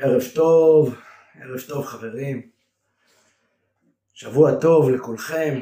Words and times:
ערב 0.00 0.22
טוב, 0.34 0.94
ערב 1.34 1.60
טוב 1.68 1.86
חברים, 1.86 2.50
שבוע 4.12 4.60
טוב 4.60 4.90
לכולכם, 4.90 5.60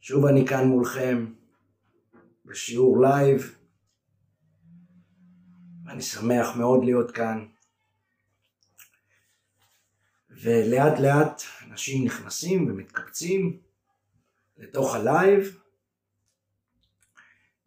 שוב 0.00 0.26
אני 0.26 0.46
כאן 0.46 0.68
מולכם 0.68 1.32
בשיעור 2.44 3.00
לייב, 3.02 3.56
ואני 5.84 6.02
שמח 6.02 6.56
מאוד 6.56 6.84
להיות 6.84 7.10
כאן, 7.10 7.46
ולאט 10.30 10.98
לאט 11.00 11.42
אנשים 11.70 12.04
נכנסים 12.04 12.70
ומתקבצים 12.70 13.60
לתוך 14.56 14.94
הלייב, 14.94 15.60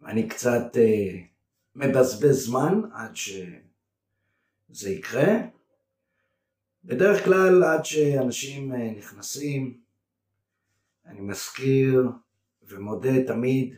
ואני 0.02 0.30
קצת 0.30 0.78
אה, 0.78 1.22
מבזבז 1.76 2.46
זמן 2.46 2.82
עד 2.94 3.16
ש... 3.16 3.32
זה 4.76 4.90
יקרה. 4.90 5.34
בדרך 6.84 7.26
כלל 7.26 7.64
עד 7.64 7.86
שאנשים 7.86 8.74
אה, 8.74 8.92
נכנסים, 8.92 9.82
אני 11.06 11.22
מזכיר 11.22 12.04
ומודה 12.62 13.26
תמיד 13.28 13.76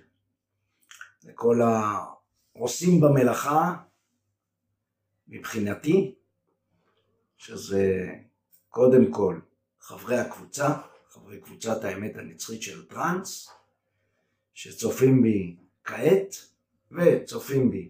לכל 1.24 1.60
העושים 1.62 3.02
במלאכה, 3.02 3.76
מבחינתי, 5.28 6.16
שזה 7.38 8.14
קודם 8.70 9.14
כל 9.14 9.40
חברי 9.80 10.18
הקבוצה, 10.18 10.68
חברי 11.10 11.42
קבוצת 11.42 11.84
האמת 11.84 12.16
הנצחית 12.16 12.62
של 12.62 12.86
טראנס, 12.86 13.50
שצופים 14.54 15.22
בי 15.24 15.58
כעת 15.84 16.36
וצופים 16.92 17.72
בי 17.72 17.90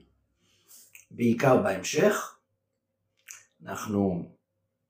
בעיקר 1.11 1.63
בהמשך. 1.63 2.36
אנחנו 3.65 4.31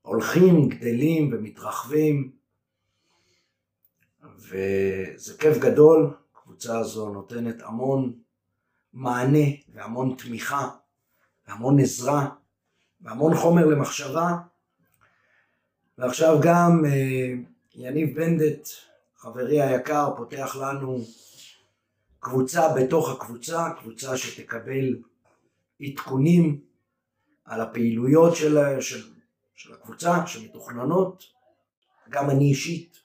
הולכים, 0.01 0.69
גדלים 0.69 1.33
ומתרחבים, 1.33 2.31
וזה 4.37 5.37
כיף 5.39 5.57
גדול. 5.57 6.13
הקבוצה 6.47 6.79
הזו 6.79 7.09
נותנת 7.09 7.55
המון 7.61 8.13
מענה 8.93 9.47
והמון 9.73 10.15
תמיכה 10.17 10.69
והמון 11.47 11.79
עזרה 11.79 12.29
והמון 13.01 13.35
חומר 13.35 13.65
למחשבה. 13.65 14.37
ועכשיו 15.97 16.39
גם 16.41 16.85
אה, 16.85 17.33
יניב 17.75 18.15
בנדט, 18.15 18.69
חברי 19.15 19.61
היקר, 19.61 20.15
פותח 20.17 20.55
לנו 20.55 20.99
קבוצה 22.19 22.73
בתוך 22.75 23.09
הקבוצה, 23.09 23.69
קבוצה 23.79 24.17
שתקבל 24.17 24.95
עדכונים 25.81 26.61
על 27.47 27.61
הפעילויות 27.61 28.35
של, 28.35 28.57
של, 28.81 29.09
של 29.55 29.73
הקבוצה 29.73 30.27
שמתוכננות. 30.27 31.23
גם 32.09 32.29
אני 32.29 32.49
אישית 32.49 32.97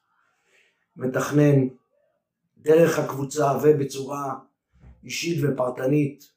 מתכנן 0.97 1.69
דרך 2.57 2.99
הקבוצה 2.99 3.53
ובצורה 3.63 4.35
אישית 5.05 5.39
ופרטנית 5.43 6.33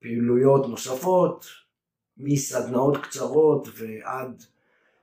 פעילויות 0.00 0.66
נוספות, 0.68 1.46
מסדנאות 2.16 2.96
קצרות 2.96 3.68
ועד 3.76 4.42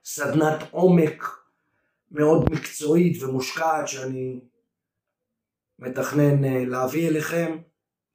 סדנת 0.04 0.58
עומק 0.70 1.24
מאוד 2.10 2.50
מקצועית 2.50 3.22
ומושקעת 3.22 3.88
שאני 3.88 4.40
מתכנן 5.78 6.44
אה, 6.44 6.64
להביא 6.64 7.08
אליכם. 7.08 7.58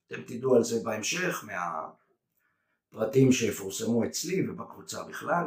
אתם 0.08 0.22
תדעו 0.22 0.56
על 0.56 0.64
זה 0.64 0.84
בהמשך 0.84 1.44
מה... 1.48 1.90
פרטים 2.92 3.32
שיפורסמו 3.32 4.06
אצלי 4.06 4.50
ובקבוצה 4.50 5.04
בכלל. 5.04 5.46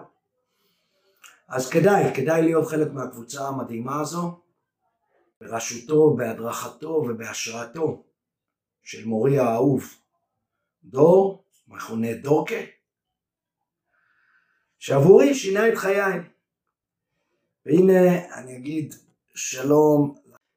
אז 1.49 1.71
כדאי, 1.71 2.15
כדאי 2.15 2.43
להיות 2.43 2.67
חלק 2.67 2.93
מהקבוצה 2.93 3.49
המדהימה 3.49 4.01
הזו, 4.01 4.41
בראשותו, 5.41 6.15
בהדרכתו 6.17 6.89
ובהשראתו 6.89 8.05
של 8.83 9.05
מורי 9.05 9.39
האהוב, 9.39 9.85
דור, 10.85 11.45
מכונה 11.69 12.15
דורקה, 12.15 12.61
שעבורי 14.79 15.35
שינה 15.35 15.69
את 15.69 15.79
חיי. 15.79 16.21
והנה 17.67 18.35
אני 18.35 18.57
אגיד 18.57 18.95
שלום 19.35 20.15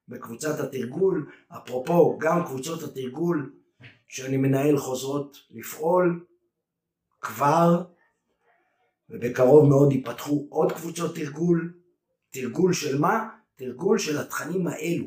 בקבוצת 0.08 0.60
התרגול, 0.60 1.32
אפרופו 1.50 2.18
גם 2.18 2.46
קבוצות 2.46 2.84
התרגול 2.84 3.56
שאני 4.08 4.38
מנהל 4.38 4.78
חוזרות 4.78 5.38
לפעול, 5.50 6.26
כבר, 7.28 7.84
ובקרוב 9.10 9.70
מאוד 9.70 9.92
ייפתחו 9.92 10.48
עוד 10.50 10.72
קבוצות 10.72 11.16
תרגול. 11.16 11.74
תרגול 12.30 12.74
של 12.74 13.00
מה? 13.00 13.30
תרגול 13.56 13.98
של 13.98 14.18
התכנים 14.18 14.68
האלו. 14.68 15.06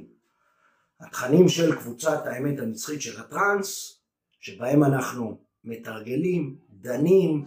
התכנים 1.01 1.49
של 1.49 1.77
קבוצת 1.77 2.27
האמת 2.27 2.59
הנצחית 2.59 3.03
של 3.03 3.21
הטראנס, 3.21 4.01
שבהם 4.41 4.85
אנחנו 4.85 5.39
מתרגלים, 5.65 6.57
דנים, 6.71 7.45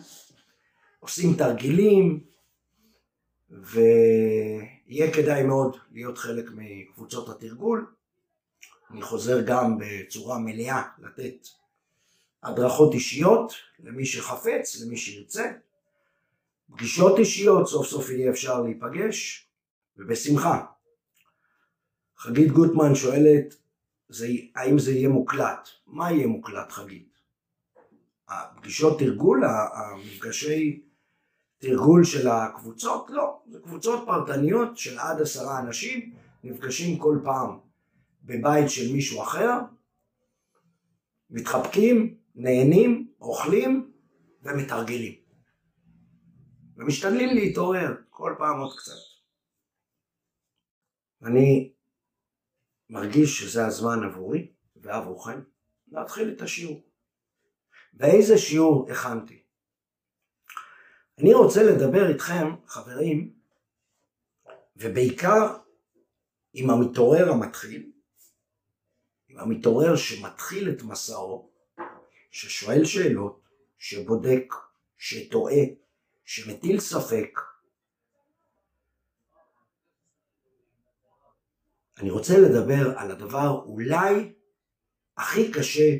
עושים 1.00 1.34
תרגילים, 1.38 2.23
ויהיה 3.50 5.13
כדאי 5.13 5.44
מאוד 5.44 5.78
להיות 5.91 6.17
חלק 6.17 6.45
מקבוצות 6.55 7.29
התרגול. 7.29 7.94
אני 8.91 9.01
חוזר 9.01 9.41
גם 9.41 9.78
בצורה 9.78 10.40
מלאה 10.40 10.84
לתת 11.00 11.47
הדרכות 12.44 12.94
אישיות 12.94 13.54
למי 13.80 14.06
שחפץ, 14.06 14.81
למי 14.81 14.98
שירצה, 14.98 15.52
פגישות 16.72 17.20
אישיות, 17.20 17.68
סוף 17.68 17.88
סוף 17.88 18.09
יהיה 18.09 18.31
אפשר 18.31 18.62
להיפגש, 18.62 19.48
ובשמחה. 19.98 20.66
חגית 22.18 22.52
גוטמן 22.52 22.96
שואלת, 22.96 23.56
זה, 24.09 24.28
האם 24.56 24.80
זה 24.80 24.92
יהיה 24.92 25.09
מוקלט? 25.09 25.70
מה 25.88 26.12
יהיה 26.12 26.28
מוקלט 26.28 26.72
חגית? 26.72 27.14
הפגישות 28.28 29.00
תרגול, 29.00 29.44
המפגשי 29.46 30.82
תרגול 31.58 32.03
של 32.03 32.28
הקבוצות? 32.28 33.09
לא, 33.09 33.42
זה 33.52 33.59
קבוצות 33.64 34.03
פרטניות 34.06 34.78
של 34.78 35.00
עד 35.00 35.22
עשרה 35.22 35.59
אנשים, 35.59 36.14
נפגשים 36.44 37.00
כל 37.00 37.18
פעם 37.24 37.59
בבית 38.24 38.70
של 38.70 38.94
מישהו 38.94 39.22
אחר, 39.22 39.59
מתחבקים, 41.30 42.16
נהנים, 42.36 43.14
אוכלים 43.22 43.92
ומתרגלים. 44.42 45.16
ומשתדלים 46.78 47.30
להתעורר 47.36 47.96
כל 48.10 48.36
פעם 48.38 48.60
עוד 48.60 48.78
קצת. 48.78 49.14
אני 51.22 51.74
מרגיש 52.90 53.40
שזה 53.40 53.66
הזמן 53.66 54.04
עבורי 54.04 54.52
ועבורכם 54.76 55.42
להתחיל 55.88 56.34
את 56.36 56.42
השיעור. 56.42 56.82
ואיזה 57.94 58.38
שיעור 58.38 58.92
הכנתי? 58.92 59.44
אני 61.18 61.34
רוצה 61.34 61.64
לדבר 61.64 62.10
איתכם, 62.10 62.56
חברים, 62.68 63.34
ובעיקר 64.76 65.58
עם 66.54 66.70
המתעורר 66.70 67.30
המתחיל, 67.32 67.92
עם 69.28 69.40
המתעורר 69.40 69.96
שמתחיל 69.96 70.70
את 70.70 70.84
מסעו, 70.84 71.53
ששואל 72.34 72.86
שאלות, 72.86 73.42
שבודק, 73.78 74.54
שטועה, 74.98 75.62
שמטיל 76.26 76.80
ספק. 76.80 77.40
אני 81.98 82.12
רוצה 82.12 82.34
לדבר 82.38 83.00
על 83.00 83.12
הדבר 83.12 83.64
אולי 83.66 84.34
הכי 85.18 85.52
קשה 85.52 85.98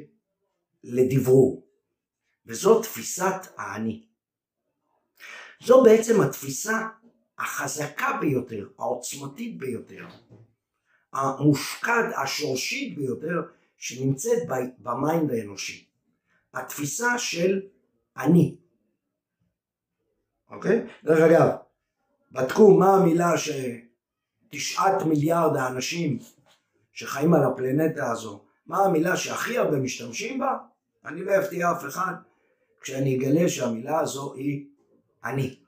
לדברור, 0.84 1.68
וזו 2.46 2.82
תפיסת 2.82 3.42
האני. 3.58 4.08
זו 5.64 5.84
בעצם 5.84 6.22
התפיסה 6.22 6.88
החזקה 7.38 8.18
ביותר, 8.22 8.70
העוצמתית 8.80 9.58
ביותר, 9.58 10.08
המושקד, 11.14 12.12
השורשית 12.24 12.96
ביותר, 12.96 13.42
שנמצאת 13.78 14.48
במיינד 14.78 15.32
האנושי. 15.32 15.93
התפיסה 16.54 17.18
של 17.18 17.62
אני. 18.18 18.58
אוקיי? 20.50 20.88
דרך 21.04 21.20
אגב, 21.20 21.50
בדקו 22.32 22.78
מה 22.78 22.96
המילה 22.96 23.32
שתשעת 23.38 25.02
מיליארד 25.06 25.58
האנשים 25.58 26.20
שחיים 26.92 27.34
על 27.34 27.44
הפלנטה 27.44 28.12
הזו, 28.12 28.46
מה 28.66 28.78
המילה 28.86 29.18
שהכי 29.18 29.58
הרבה 29.58 29.78
משתמשים 29.78 30.40
בה? 30.40 30.58
אני 31.06 31.26
לא 31.26 31.32
אפתיע 31.40 31.72
אף 31.72 31.86
אחד 31.86 32.14
כשאני 32.82 33.18
אגלה 33.18 33.50
שהמילה 33.50 34.00
הזו 34.00 34.34
היא 34.34 34.68
אני. 35.24 35.60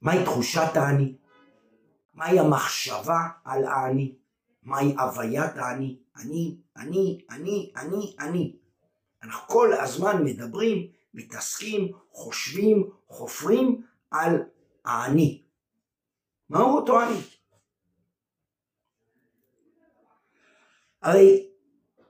מהי 0.00 0.24
תחושת 0.24 0.70
האני? 0.74 1.16
מהי 2.14 2.38
המחשבה 2.38 3.28
על 3.44 3.64
האני? 3.64 4.14
מהי 4.62 4.94
הוויית 4.98 5.56
האני? 5.56 6.01
אני, 6.16 6.56
אני, 6.76 7.18
אני, 7.30 7.72
אני, 7.76 8.16
אני. 8.20 8.56
אנחנו 9.22 9.48
כל 9.48 9.72
הזמן 9.72 10.24
מדברים, 10.24 10.92
מתעסקים, 11.14 11.92
חושבים, 12.10 12.90
חופרים 13.08 13.86
על 14.10 14.42
האני. 14.84 15.42
מהו 16.50 16.76
אותו 16.76 17.02
אני? 17.02 17.20
הרי 21.02 21.48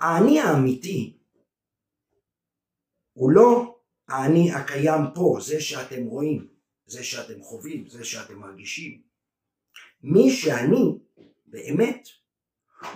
האני 0.01 0.41
האמיתי 0.41 1.19
הוא 3.13 3.31
לא 3.31 3.79
האני 4.09 4.53
הקיים 4.53 5.01
פה, 5.15 5.39
זה 5.41 5.61
שאתם 5.61 6.05
רואים, 6.05 6.49
זה 6.87 7.05
שאתם 7.05 7.43
חווים, 7.43 7.89
זה 7.89 8.05
שאתם 8.05 8.39
מרגישים. 8.39 9.03
מי 10.03 10.31
שאני 10.31 10.99
באמת 11.47 12.09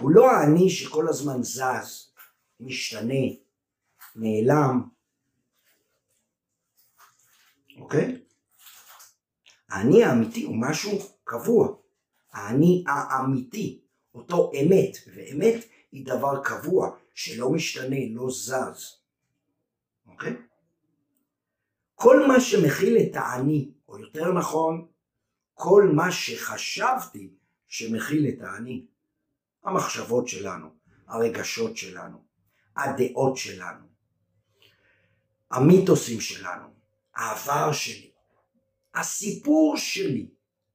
הוא 0.00 0.10
לא 0.10 0.30
האני 0.30 0.70
שכל 0.70 1.08
הזמן 1.08 1.42
זז, 1.42 2.12
משתנה, 2.60 3.24
נעלם, 4.16 4.82
אוקיי? 7.78 8.22
האני 9.68 10.04
האמיתי 10.04 10.42
הוא 10.42 10.56
משהו 10.60 10.98
קבוע. 11.24 11.76
האני 12.32 12.84
האמיתי, 12.86 13.80
אותו 14.14 14.50
אמת, 14.54 14.96
ואמת 15.14 15.64
היא 15.92 16.06
דבר 16.06 16.42
קבוע, 16.44 16.96
שלא 17.14 17.50
משתנה, 17.50 17.96
לא 18.10 18.30
זז. 18.30 18.96
אוקיי? 20.06 20.36
כל 21.94 22.26
מה 22.28 22.40
שמכיל 22.40 22.96
את 22.96 23.10
האני, 23.14 23.70
או 23.88 23.98
יותר 23.98 24.32
נכון, 24.32 24.86
כל 25.54 25.90
מה 25.94 26.12
שחשבתי 26.12 27.30
שמכיל 27.66 28.28
את 28.28 28.40
האני, 28.40 28.86
המחשבות 29.66 30.28
שלנו, 30.28 30.68
הרגשות 31.06 31.76
שלנו, 31.76 32.24
הדעות 32.76 33.36
שלנו, 33.36 33.86
המיתוסים 35.50 36.20
שלנו, 36.20 36.68
העבר 37.14 37.72
שלי, 37.72 38.10
הסיפור 38.94 39.76
שלי, 39.76 40.30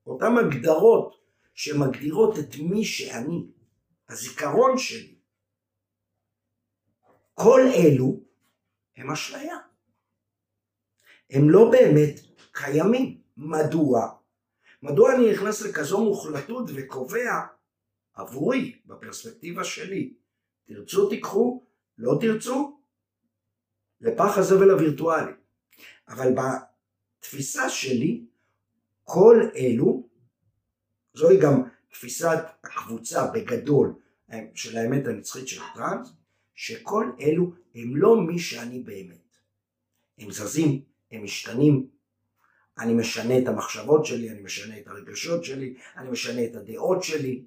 אותן 0.06 0.38
הגדרות 0.38 1.16
שמגדירות 1.54 2.40
את 2.40 2.56
מי 2.56 2.86
שאני, 2.86 3.48
הזיכרון 4.10 4.78
שלי. 4.78 5.16
כל 7.34 7.62
אלו 7.76 8.20
הם 8.98 9.12
אשליה. 9.12 9.58
הם 11.30 11.50
לא 11.50 11.72
באמת 11.72 12.20
קיימים. 12.52 13.22
מדוע? 13.38 14.10
מדוע 14.84 15.16
אני 15.16 15.32
נכנס 15.32 15.62
לכזו 15.62 16.04
מוחלטות 16.04 16.70
וקובע 16.76 17.40
עבורי, 18.14 18.76
בפרספקטיבה 18.86 19.64
שלי, 19.64 20.14
תרצו 20.66 21.10
תיקחו, 21.10 21.64
לא 21.98 22.18
תרצו, 22.22 22.80
לפח 24.02 24.38
הזבל 24.38 24.70
הווירטואלי. 24.70 25.32
אבל 26.08 26.34
בתפיסה 26.36 27.70
שלי, 27.70 28.26
כל 29.04 29.42
אלו, 29.56 30.08
זוהי 31.14 31.40
גם 31.40 31.64
תפיסת 31.90 32.38
הקבוצה 32.64 33.28
בגדול 33.28 33.94
של 34.54 34.78
האמת 34.78 35.08
הנצחית 35.08 35.48
של 35.48 35.62
טראנס, 35.74 36.14
שכל 36.56 37.12
אלו 37.22 37.54
הם 37.76 37.96
לא 37.96 38.22
מי 38.22 38.40
שאני 38.40 38.80
באמת. 38.80 39.38
הם 40.18 40.32
זזים, 40.32 40.82
הם 41.12 41.24
משתנים, 41.24 41.88
אני 42.80 42.94
משנה 42.94 43.40
את 43.40 43.48
המחשבות 43.48 44.06
שלי, 44.06 44.30
אני 44.30 44.42
משנה 44.42 44.80
את 44.80 44.88
הרגשות 44.88 45.44
שלי, 45.44 45.76
אני 45.98 46.10
משנה 46.10 46.46
את 46.46 46.56
הדעות 46.56 47.04
שלי, 47.04 47.44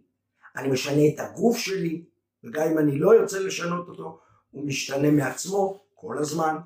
אני 0.56 0.68
משנה 0.68 1.00
את 1.14 1.20
הגוף 1.20 1.56
שלי, 1.56 2.04
וגם 2.44 2.68
אם 2.72 2.78
אני 2.78 2.98
לא 2.98 3.14
יוצא 3.14 3.38
לשנות 3.38 3.88
אותו, 3.88 4.20
הוא 4.50 4.66
משתנה 4.66 5.10
מעצמו 5.10 5.84
כל 5.94 6.18
הזמן. 6.18 6.56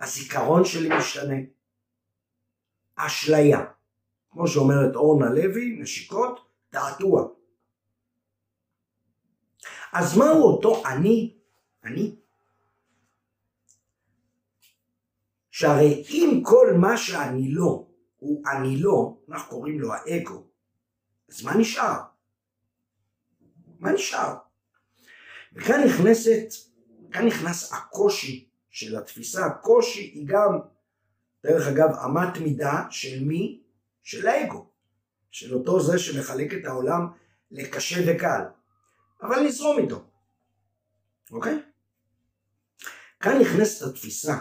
הזיכרון 0.00 0.64
שלי 0.64 0.88
משתנה. 0.98 1.36
אשליה. 2.96 3.64
כמו 4.30 4.48
שאומרת 4.48 4.94
אורנה 4.94 5.30
לוי, 5.30 5.78
נשיקות, 5.80 6.40
תעתוע. 6.70 7.28
אז 9.92 10.18
מהו 10.18 10.42
אותו 10.42 10.82
אני? 10.86 11.34
אני? 11.84 12.16
שהרי 15.50 16.04
אם 16.10 16.42
כל 16.44 16.66
מה 16.80 16.96
שאני 16.96 17.52
לא 17.52 17.86
הוא 18.18 18.42
אני 18.48 18.76
לא, 18.76 19.16
אנחנו 19.28 19.50
קוראים 19.50 19.80
לו 19.80 19.92
האגו, 19.92 20.46
אז 21.28 21.44
מה 21.44 21.54
נשאר? 21.54 22.09
מה 23.80 23.92
נשאר? 23.92 24.34
וכאן 25.52 25.80
נכנסת, 25.86 26.46
כאן 27.12 27.26
נכנס 27.26 27.72
הקושי 27.72 28.48
של 28.70 28.96
התפיסה, 28.96 29.46
הקושי 29.46 30.00
היא 30.00 30.26
גם, 30.28 30.58
דרך 31.44 31.68
אגב, 31.68 31.88
אמת 32.04 32.38
מידה 32.38 32.86
של 32.90 33.24
מי? 33.24 33.62
של 34.02 34.26
האגו, 34.26 34.70
של 35.30 35.54
אותו 35.54 35.80
זה 35.80 35.98
שמחלק 35.98 36.54
את 36.54 36.64
העולם 36.64 37.06
לקשה 37.50 37.96
וקל, 38.06 38.42
אבל 39.22 39.40
נזרום 39.40 39.78
איתו, 39.78 40.04
אוקיי? 41.30 41.62
כאן 43.20 43.38
נכנסת 43.40 43.86
התפיסה, 43.86 44.38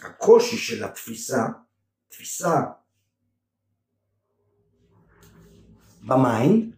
הקושי 0.00 0.56
של 0.56 0.84
התפיסה, 0.84 1.46
תפיסה 2.08 2.60
ב 6.00 6.13
mind, 6.13 6.77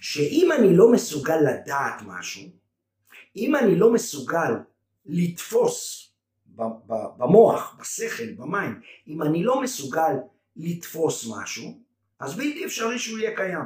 שאם 0.00 0.52
אני 0.52 0.76
לא 0.76 0.92
מסוגל 0.92 1.36
לדעת 1.36 2.02
משהו, 2.06 2.42
אם 3.36 3.56
אני 3.56 3.76
לא 3.76 3.92
מסוגל 3.92 4.52
לתפוס 5.06 6.06
במוח, 7.18 7.76
בשכל, 7.80 8.32
במים, 8.32 8.80
אם 9.08 9.22
אני 9.22 9.42
לא 9.42 9.62
מסוגל 9.62 10.12
לתפוס 10.56 11.26
משהו, 11.30 11.78
אז 12.20 12.34
בלתי 12.34 12.64
אפשרי 12.64 12.98
שהוא 12.98 13.18
יהיה 13.18 13.36
קיים. 13.36 13.64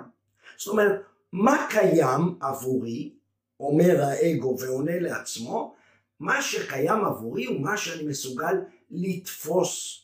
זאת 0.56 0.68
אומרת, 0.68 1.00
מה 1.32 1.66
קיים 1.70 2.38
עבורי, 2.40 3.12
אומר 3.60 4.02
האגו 4.02 4.56
ועונה 4.60 4.98
לעצמו, 5.00 5.74
מה 6.20 6.42
שקיים 6.42 7.04
עבורי 7.04 7.44
הוא 7.44 7.60
מה 7.60 7.76
שאני 7.76 8.02
מסוגל 8.02 8.54
לתפוס. 8.90 10.00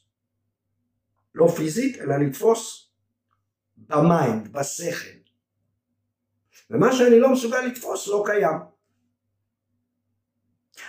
לא 1.35 1.49
פיזית, 1.57 1.99
אלא 1.99 2.17
לתפוס 2.17 2.91
ב 3.77 3.89
mind, 3.89 4.53
בשכל. 4.53 5.20
ומה 6.71 6.93
שאני 6.93 7.21
לא 7.21 7.33
מסוגל 7.33 7.61
לתפוס 7.61 8.09
לא 8.09 8.23
קיים. 8.27 8.59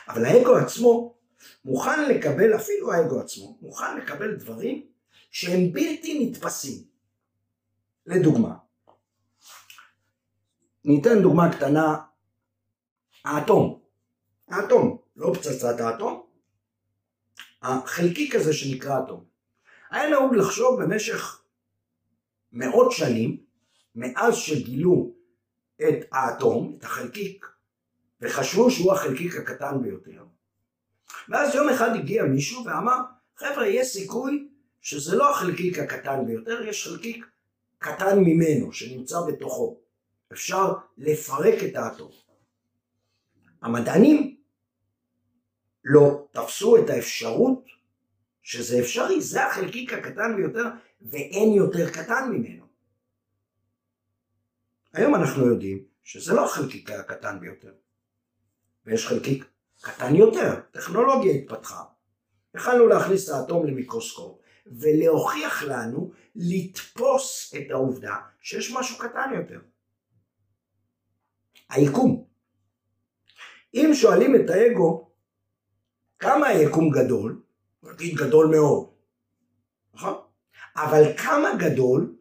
אבל 0.08 0.26
האגו 0.26 0.56
עצמו 0.56 1.18
מוכן 1.66 2.10
לקבל, 2.10 2.56
אפילו 2.56 2.94
האגו 2.94 3.20
עצמו, 3.20 3.58
מוכן 3.62 3.98
לקבל 3.98 4.36
דברים 4.36 4.88
שהם 5.32 5.72
בלתי 5.72 6.26
נתפסים. 6.26 6.84
לדוגמה, 8.06 8.56
ניתן 10.86 11.22
דוגמה 11.22 11.54
קטנה, 11.54 11.98
האטום. 13.26 13.82
האטום, 14.48 14.98
לא 15.16 15.34
פצצת 15.34 15.80
האטום, 15.80 16.26
החלקיק 17.62 18.36
הזה 18.36 18.54
שנקרא 18.54 19.00
אטום. 19.04 19.26
היה 19.92 20.10
נהוג 20.10 20.36
לחשוב 20.36 20.84
במשך 20.84 21.44
מאות 22.52 22.92
שנים, 22.92 23.44
מאז 23.96 24.36
שגילו 24.36 25.21
את 25.90 26.06
האטום, 26.12 26.76
את 26.80 26.84
החלקיק, 26.84 27.46
וחשבו 28.22 28.72
שהוא 28.72 28.94
החלקיק 28.94 29.36
הקטן 29.36 29.82
ביותר. 29.82 30.24
ואז 31.30 31.56
יום 31.56 31.70
אחד 31.70 31.96
הגיע 31.96 32.24
מישהו 32.24 32.66
ואמר, 32.66 32.98
חבר'ה, 33.38 33.68
יש 33.68 33.88
סיכוי 33.88 34.48
שזה 34.82 35.16
לא 35.16 35.32
החלקיק 35.32 35.80
הקטן 35.80 36.26
ביותר, 36.26 36.62
יש 36.68 36.88
חלקיק 36.88 37.26
קטן 37.80 38.20
ממנו, 38.20 38.74
שנמצא 38.74 39.16
בתוכו. 39.28 39.78
אפשר 40.32 40.74
לפרק 40.98 41.64
את 41.64 41.76
האטום. 41.76 42.12
המדענים 43.62 44.38
לא 45.84 46.28
תפסו 46.32 46.78
את 46.78 46.90
האפשרות 46.90 47.66
שזה 48.44 48.80
אפשרי, 48.80 49.22
זה 49.22 49.46
החלקיק 49.46 49.94
הקטן 49.94 50.36
ביותר 50.36 50.64
ואין 51.02 51.54
יותר 51.54 51.90
קטן 51.90 52.30
ממנו. 52.32 52.61
היום 54.94 55.16
אנחנו 55.16 55.46
יודעים 55.46 55.84
שזה 56.04 56.34
לא 56.34 56.46
החלקיק 56.46 56.92
הקטן 56.92 57.40
ביותר, 57.40 57.74
ויש 58.86 59.08
חלקיק 59.08 59.46
קטן 59.82 60.16
יותר, 60.16 60.62
טכנולוגיה 60.72 61.34
התפתחה. 61.34 61.84
יכלנו 62.56 62.88
להכניס 62.88 63.30
את 63.30 63.34
האטום 63.34 63.68
למיקרוסקופ 63.68 64.42
ולהוכיח 64.66 65.64
לנו 65.64 66.12
לתפוס 66.36 67.54
את 67.58 67.72
העובדה 67.72 68.16
שיש 68.42 68.72
משהו 68.72 68.98
קטן 68.98 69.30
יותר. 69.36 69.60
היקום. 71.70 72.28
אם 73.74 73.90
שואלים 73.94 74.36
את 74.36 74.50
האגו 74.50 75.12
כמה 76.20 76.48
היקום 76.48 76.90
גדול, 76.90 77.42
נגיד 77.84 78.16
גדול 78.16 78.46
מאוד, 78.56 78.90
נכון? 79.94 80.14
אבל 80.76 81.18
כמה 81.18 81.50
גדול 81.60 82.16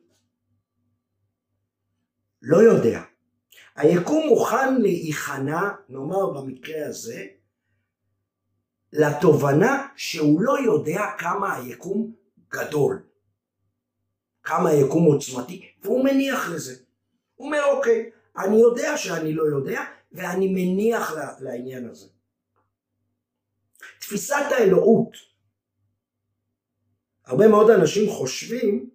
לא 2.42 2.56
יודע. 2.56 3.02
היקום 3.76 4.26
מוכן 4.28 4.80
להיכנע, 4.80 5.61
נאמר 5.88 6.30
במקרה 6.30 6.87
הזה, 6.87 7.26
לתובנה 8.92 9.88
שהוא 9.97 10.40
לא 10.40 10.59
יודע 10.64 11.00
כמה 11.18 11.56
היקום 11.56 12.14
גדול, 12.49 13.02
כמה 14.42 14.68
היקום 14.68 15.04
עוצמתי, 15.04 15.73
והוא 15.82 16.04
מניח 16.04 16.49
לזה. 16.49 16.75
הוא 17.35 17.47
אומר, 17.47 17.64
אוקיי, 17.64 18.11
אני 18.38 18.56
יודע 18.56 18.97
שאני 18.97 19.32
לא 19.32 19.42
יודע, 19.42 19.85
ואני 20.12 20.49
מניח 20.49 21.14
לעניין 21.40 21.88
הזה. 21.88 22.06
תפיסת 24.00 24.44
האלוהות. 24.50 25.12
הרבה 27.25 27.49
מאוד 27.49 27.70
אנשים 27.70 28.11
חושבים 28.11 28.90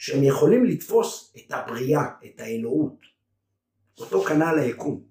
שהם 0.00 0.24
יכולים 0.24 0.64
לתפוס 0.64 1.34
את 1.36 1.52
הבריאה, 1.52 2.02
את 2.24 2.40
האלוהות. 2.40 3.00
אותו 3.98 4.20
כנ"ל 4.20 4.58
היקום. 4.58 5.02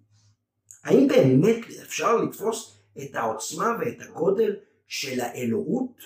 האם 0.83 1.07
באמת 1.07 1.65
אפשר 1.81 2.17
לתפוס 2.17 2.79
את 3.03 3.15
העוצמה 3.15 3.67
ואת 3.79 4.01
הגודל 4.01 4.55
של 4.87 5.19
האלוהות? 5.21 6.01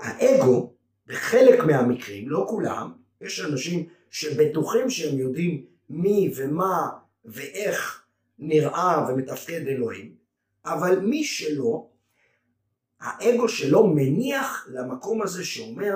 האגו, 0.00 0.72
בחלק 1.06 1.64
מהמקרים, 1.64 2.28
לא 2.28 2.46
כולם, 2.48 2.92
יש 3.20 3.40
אנשים 3.40 3.88
שבטוחים 4.10 4.90
שהם 4.90 5.18
יודעים 5.18 5.66
מי 5.90 6.32
ומה 6.36 6.88
ואיך 7.24 8.04
נראה 8.38 9.06
ומתפקד 9.08 9.66
אלוהים, 9.66 10.14
אבל 10.64 10.98
מי 11.00 11.24
שלא, 11.24 11.90
האגו 13.04 13.48
שלו 13.48 13.86
מניח 13.86 14.66
למקום 14.70 15.22
הזה 15.22 15.44
שאומר, 15.44 15.94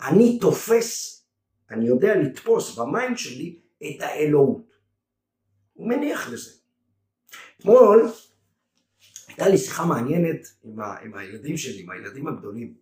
אני 0.00 0.38
תופס, 0.38 1.24
אני 1.70 1.86
יודע 1.86 2.14
לתפוס 2.16 2.78
ב 2.78 2.86
mind 2.86 3.18
שלי 3.18 3.58
את 3.82 4.00
האלוהות. 4.00 4.70
הוא 5.72 5.88
מניח 5.88 6.28
לזה. 6.28 6.50
אתמול 7.58 8.12
הייתה 9.28 9.48
לי 9.48 9.58
שיחה 9.58 9.86
מעניינת 9.86 10.40
עם, 10.64 10.80
ה, 10.80 10.98
עם 10.98 11.14
הילדים 11.14 11.56
שלי, 11.56 11.82
עם 11.82 11.90
הילדים 11.90 12.26
הגדולים. 12.26 12.74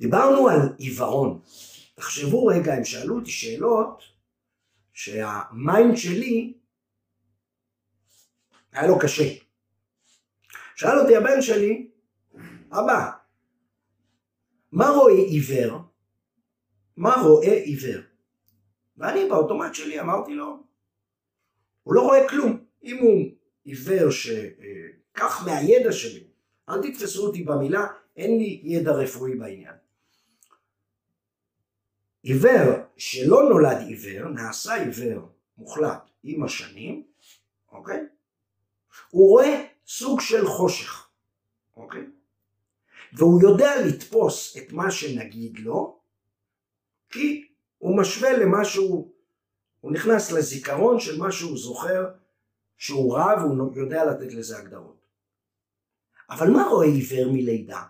דיברנו 0.00 0.48
על 0.48 0.60
עיוורון. 0.78 1.40
תחשבו 1.94 2.46
רגע, 2.46 2.74
הם 2.74 2.84
שאלו 2.84 3.18
אותי 3.18 3.30
שאלות 3.30 4.02
שהמיינד 4.92 5.96
שלי 5.96 6.54
היה 8.72 8.86
לו 8.86 8.98
קשה. 8.98 9.47
שאל 10.78 10.98
אותי 10.98 11.16
הבן 11.16 11.42
שלי, 11.42 11.90
אבא, 12.70 13.10
מה 14.72 14.88
רואה 14.88 15.12
עיוור? 15.14 15.78
מה 16.96 17.14
רואה 17.22 17.52
עיוור? 17.52 18.02
ואני 18.96 19.28
באוטומט 19.28 19.74
שלי 19.74 20.00
אמרתי 20.00 20.34
לו, 20.34 20.62
הוא 21.82 21.94
לא 21.94 22.00
רואה 22.00 22.28
כלום. 22.28 22.64
אם 22.82 22.98
הוא 22.98 23.24
עיוור 23.64 24.10
שכך 24.10 25.46
מהידע 25.46 25.92
שלי, 25.92 26.24
אל 26.68 26.82
תתפסו 26.82 27.26
אותי 27.26 27.42
במילה, 27.42 27.86
אין 28.16 28.38
לי 28.38 28.60
ידע 28.64 28.92
רפואי 28.92 29.34
בעניין. 29.34 29.74
עיוור 32.22 32.74
שלא 32.96 33.42
נולד 33.48 33.78
עיוור, 33.86 34.28
נעשה 34.28 34.74
עיוור 34.74 35.28
מוחלט 35.58 36.10
עם 36.22 36.44
השנים, 36.44 37.06
אוקיי? 37.72 38.00
הוא 39.10 39.28
רואה 39.28 39.77
סוג 39.88 40.20
של 40.20 40.46
חושך, 40.46 41.08
אוקיי? 41.76 42.06
והוא 43.12 43.42
יודע 43.42 43.70
לתפוס 43.86 44.56
את 44.56 44.72
מה 44.72 44.90
שנגיד 44.90 45.58
לו, 45.58 46.00
כי 47.10 47.48
הוא 47.78 48.00
משווה 48.00 48.32
למשהו, 48.32 49.12
הוא 49.80 49.92
נכנס 49.92 50.32
לזיכרון 50.32 51.00
של 51.00 51.18
מה 51.18 51.32
שהוא 51.32 51.58
זוכר 51.58 52.04
שהוא 52.76 53.14
רע 53.16 53.34
והוא 53.38 53.76
יודע 53.76 54.04
לתת 54.04 54.32
לזה 54.32 54.58
הגדרות. 54.58 55.06
אבל 56.30 56.50
מה 56.50 56.62
רואה 56.62 56.86
עיוור 56.86 57.32
מלידה? 57.32 57.82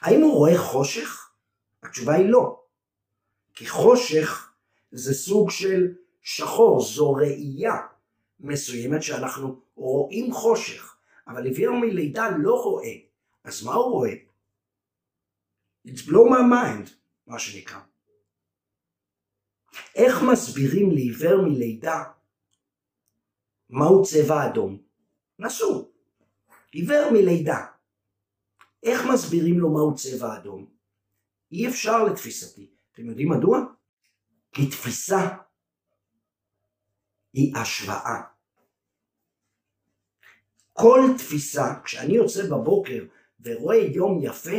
האם 0.00 0.20
הוא 0.20 0.34
רואה 0.34 0.58
חושך? 0.58 1.30
התשובה 1.82 2.14
היא 2.14 2.28
לא. 2.28 2.64
כי 3.54 3.68
חושך 3.68 4.52
זה 4.92 5.14
סוג 5.14 5.50
של 5.50 5.94
שחור, 6.22 6.80
זו 6.82 7.12
ראייה 7.12 7.76
מסוימת 8.40 9.02
שאנחנו 9.02 9.60
רואים 9.74 10.32
חושך, 10.32 10.96
אבל 11.26 11.44
עיוור 11.46 11.80
מלידה 11.80 12.28
לא 12.38 12.54
רואה. 12.62 12.94
אז 13.44 13.64
מה 13.64 13.74
הוא 13.74 13.92
רואה? 13.92 14.14
It's 15.88 16.00
blow 16.00 16.30
my 16.30 16.42
mind, 16.52 16.90
מה 17.26 17.38
שנקרא. 17.38 17.80
איך 19.94 20.22
מסבירים 20.32 20.90
לעיוור 20.90 21.42
מלידה 21.42 22.04
מהו 23.70 24.02
צבע 24.02 24.46
אדום? 24.46 24.82
נסו. 25.38 25.90
עיוור 26.72 27.10
מלידה. 27.12 27.66
איך 28.82 29.02
מסבירים 29.14 29.60
לו 29.60 29.72
מהו 29.72 29.94
צבע 29.94 30.36
אדום? 30.36 30.66
אי 31.52 31.68
אפשר 31.68 32.04
לתפיסתי. 32.04 32.70
אתם 32.92 33.06
יודעים 33.06 33.28
מדוע? 33.28 33.60
כי 34.52 34.70
תפיסה 34.70 35.36
היא 37.32 37.56
השוואה. 37.56 38.22
כל 40.72 41.00
תפיסה, 41.18 41.74
כשאני 41.84 42.14
יוצא 42.14 42.46
בבוקר 42.46 43.04
ורואה 43.40 43.76
יום 43.76 44.18
יפה, 44.22 44.58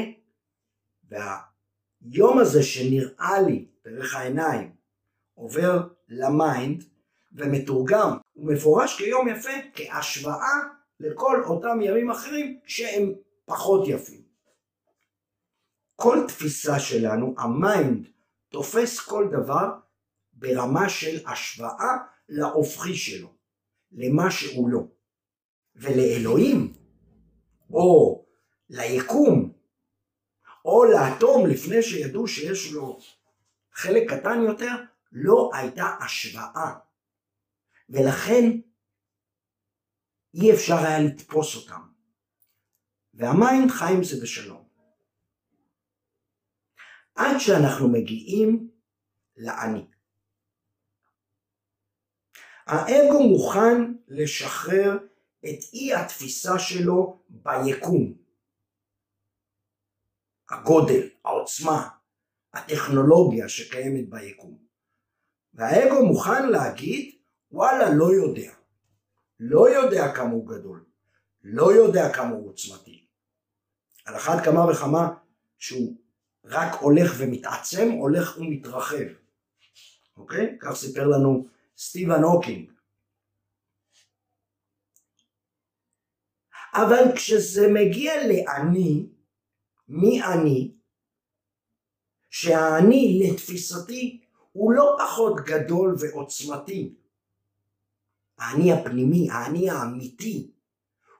והיום 1.09 2.39
הזה 2.39 2.63
שנראה 2.63 3.41
לי 3.41 3.67
דרך 3.85 4.15
העיניים 4.15 4.75
עובר 5.33 5.87
ל 6.07 6.23
mind 6.23 6.83
ומתורגם 7.31 8.17
ומפורש 8.35 8.97
כיום 8.97 9.27
יפה 9.27 9.51
כהשוואה 9.73 10.59
לכל 10.99 11.43
אותם 11.43 11.81
ימים 11.81 12.11
אחרים 12.11 12.59
שהם 12.65 13.13
פחות 13.45 13.87
יפים. 13.87 14.21
כל 15.95 16.17
תפיסה 16.27 16.79
שלנו, 16.79 17.35
ה 17.37 17.51
mind 17.51 18.07
תופס 18.49 18.99
כל 18.99 19.27
דבר 19.31 19.71
ברמה 20.33 20.89
של 20.89 21.27
השוואה 21.27 21.97
להופכי 22.31 22.95
שלו, 22.95 23.33
למה 23.91 24.31
שהוא 24.31 24.69
לא. 24.69 24.81
ולאלוהים, 25.75 26.73
או 27.69 28.25
ליקום, 28.69 29.53
או 30.65 30.83
לאטום 30.85 31.47
לפני 31.47 31.81
שידעו 31.81 32.27
שיש 32.27 32.71
לו 32.71 32.99
חלק 33.73 34.09
קטן 34.09 34.41
יותר, 34.47 34.75
לא 35.11 35.49
הייתה 35.53 35.85
השוואה. 35.99 36.73
ולכן 37.89 38.59
אי 40.33 40.53
אפשר 40.53 40.75
היה 40.75 40.99
לתפוס 40.99 41.55
אותם. 41.55 41.81
והמים 43.13 43.69
חיים 43.69 44.03
זה 44.03 44.23
בשלום. 44.23 44.67
עד 47.15 47.37
שאנחנו 47.39 47.91
מגיעים 47.91 48.69
לאני. 49.37 49.90
האגו 52.65 53.23
מוכן 53.23 53.93
לשחרר 54.07 54.97
את 55.45 55.59
אי 55.73 55.93
התפיסה 55.93 56.59
שלו 56.59 57.19
ביקום. 57.29 58.13
הגודל, 60.49 61.09
העוצמה, 61.25 61.89
הטכנולוגיה 62.53 63.49
שקיימת 63.49 64.09
ביקום. 64.09 64.57
והאגו 65.53 66.05
מוכן 66.05 66.49
להגיד, 66.49 67.15
וואלה, 67.51 67.89
לא 67.93 68.13
יודע. 68.13 68.51
לא 69.39 69.69
יודע 69.69 70.13
כמה 70.15 70.31
הוא 70.31 70.47
גדול. 70.47 70.85
לא 71.43 71.73
יודע 71.73 72.13
כמה 72.13 72.29
הוא 72.29 72.49
עוצמתי. 72.49 73.07
על 74.05 74.15
אחת 74.15 74.45
כמה 74.45 74.71
וכמה 74.71 75.13
שהוא 75.57 75.95
רק 76.45 76.73
הולך 76.81 77.13
ומתעצם, 77.17 77.91
הולך 77.91 78.37
ומתרחב. 78.37 79.05
אוקיי? 80.17 80.57
כך 80.61 80.73
סיפר 80.75 81.07
לנו 81.07 81.47
סטיבן 81.81 82.23
הוקינג. 82.23 82.71
אבל 86.73 87.15
כשזה 87.15 87.67
מגיע 87.73 88.13
לאני, 88.27 89.05
מי 89.87 90.23
אני, 90.23 90.75
שהאני 92.29 93.21
לתפיסתי 93.23 94.21
הוא 94.51 94.71
לא 94.71 94.97
פחות 94.99 95.33
גדול 95.45 95.95
ועוצמתי. 95.99 96.95
האני 98.37 98.73
הפנימי, 98.73 99.29
האני 99.31 99.69
האמיתי, 99.69 100.51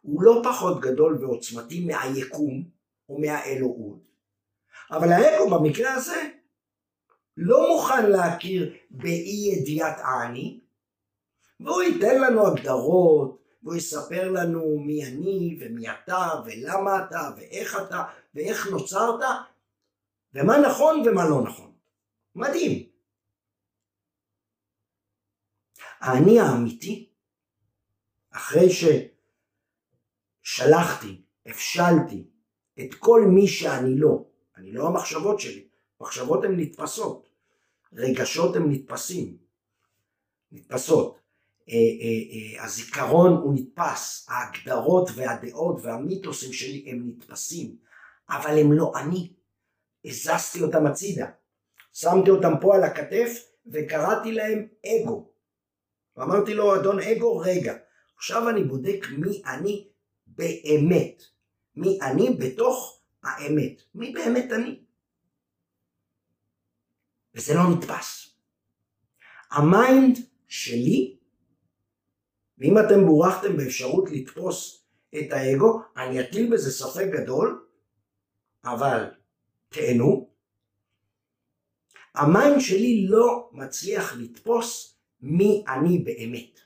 הוא 0.02 0.24
לא 0.24 0.42
פחות 0.44 0.82
גדול 0.82 1.18
ועוצמתי 1.22 1.86
מהיקום 1.86 2.70
או 3.10 3.20
מהאלוהות. 3.22 4.00
אבל 4.92 5.12
האגו 5.12 5.50
במקרה 5.50 5.94
הזה 5.94 6.41
לא 7.38 7.68
מוכן 7.68 8.10
להכיר 8.10 8.74
באי 8.90 9.52
ידיעת 9.54 9.98
האני, 9.98 10.60
והוא 11.60 11.82
ייתן 11.82 12.22
לנו 12.22 12.48
הגדרות, 12.48 13.42
והוא 13.64 13.76
יספר 13.76 14.32
לנו 14.32 14.80
מי 14.80 15.06
אני 15.06 15.58
ומי 15.62 15.90
אתה 15.90 16.30
ולמה 16.46 17.06
אתה 17.06 17.30
ואיך 17.38 17.78
אתה 17.88 18.04
ואיך 18.36 18.68
נוצרת, 18.68 19.20
ומה 20.34 20.58
נכון 20.58 21.04
ומה 21.08 21.30
לא 21.30 21.42
נכון. 21.42 21.74
מדהים. 22.36 22.90
האני 26.00 26.40
האמיתי, 26.40 27.10
אחרי 28.32 28.68
ששלחתי, 30.44 31.22
הפשלתי 31.46 32.28
את 32.80 32.94
כל 33.00 33.22
מי 33.28 33.48
שאני 33.48 34.00
לא, 34.00 34.26
אני 34.58 34.72
לא 34.72 34.88
המחשבות 34.88 35.40
שלי, 35.40 35.68
מחשבות 36.02 36.44
הן 36.44 36.60
נתפסות, 36.60 37.30
רגשות 37.94 38.56
הם 38.56 38.72
נתפסים, 38.72 39.38
נתפסות, 40.52 41.20
אה, 41.70 41.76
אה, 41.76 42.58
אה, 42.60 42.66
הזיכרון 42.66 43.32
הוא 43.32 43.54
נתפס, 43.54 44.28
ההגדרות 44.30 45.10
והדעות 45.16 45.82
והמיתוסים 45.82 46.54
שלי 46.54 46.86
הם 46.88 47.04
נתפסים, 47.08 47.76
אבל 48.30 48.60
הם 48.60 48.72
לא 48.72 48.92
אני, 48.96 49.34
הזזתי 50.06 50.64
אותם 50.64 50.86
הצידה, 50.86 51.26
שמתי 51.94 52.30
אותם 52.30 52.54
פה 52.62 52.76
על 52.76 52.84
הכתף 52.84 53.52
וקראתי 53.68 54.32
להם 54.32 54.68
אגו. 54.86 55.32
ואמרתי 56.18 56.54
לו, 56.54 56.76
אדון 56.76 57.00
אגו, 57.00 57.38
רגע, 57.38 57.78
עכשיו 58.18 58.50
אני 58.50 58.64
בודק 58.64 59.06
מי 59.18 59.42
אני 59.46 59.88
באמת. 60.28 61.24
מי 61.76 62.00
אני 62.02 62.30
בתוך 62.40 63.02
האמת. 63.24 63.82
מי 63.96 64.12
באמת 64.12 64.52
אני? 64.52 64.81
וזה 67.36 67.54
לא 67.54 67.62
נתפס. 67.76 68.36
ה 69.52 69.65
mind 69.65 70.18
שלי, 70.48 71.18
ואם 72.58 72.78
אתם 72.78 73.06
בחרתם 73.06 73.58
באפשרות 73.58 74.10
לתפוס 74.12 74.86
את 75.10 75.32
האגו, 75.32 75.82
אני 75.98 76.22
אטיל 76.22 76.54
בזה 76.54 76.72
ספק 76.72 77.06
גדול, 77.14 77.68
אבל 78.64 79.12
תהנו. 79.70 80.30
ה 82.16 82.25
mind 82.25 82.62
שלי 82.62 83.08
לא 83.10 83.50
מצליח 83.52 84.14
לתפוס 84.18 84.98
מי 85.22 85.64
אני 85.68 86.00
באמת. 86.00 86.60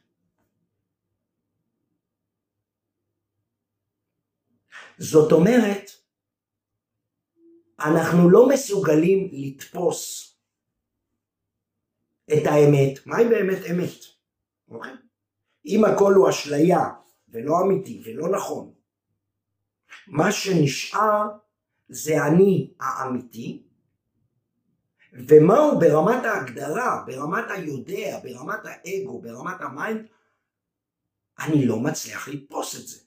זאת 4.98 5.32
אומרת, 5.32 5.92
אנחנו 7.80 8.30
לא 8.30 8.50
מסוגלים 8.50 9.30
לתפוס 9.32 10.35
את 12.34 12.46
האמת. 12.46 13.08
מהי 13.08 13.28
באמת 13.30 13.60
אמת? 13.72 14.00
אוקיי? 14.70 14.92
אם 15.66 15.86
הכל 15.86 16.14
הוא 16.14 16.30
אשליה 16.30 16.80
ולא 17.30 17.62
אמיתי 17.62 18.04
ולא 18.06 18.30
נכון, 18.30 18.74
מה 20.08 20.32
שנשאר 20.32 21.28
זה 21.90 22.26
אני 22.26 22.74
האמיתי, 22.80 23.64
ומהו 25.28 25.80
ברמת 25.80 26.26
ההגדרה, 26.26 27.04
ברמת 27.08 27.46
היודע, 27.50 28.20
ברמת 28.24 28.60
האגו, 28.64 29.22
ברמת 29.22 29.62
ה 29.62 29.69
mind, 29.69 30.06
אני 31.40 31.66
לא 31.66 31.80
מצליח 31.80 32.28
לתפוס 32.28 32.76
את 32.76 32.88
זה. 32.88 33.00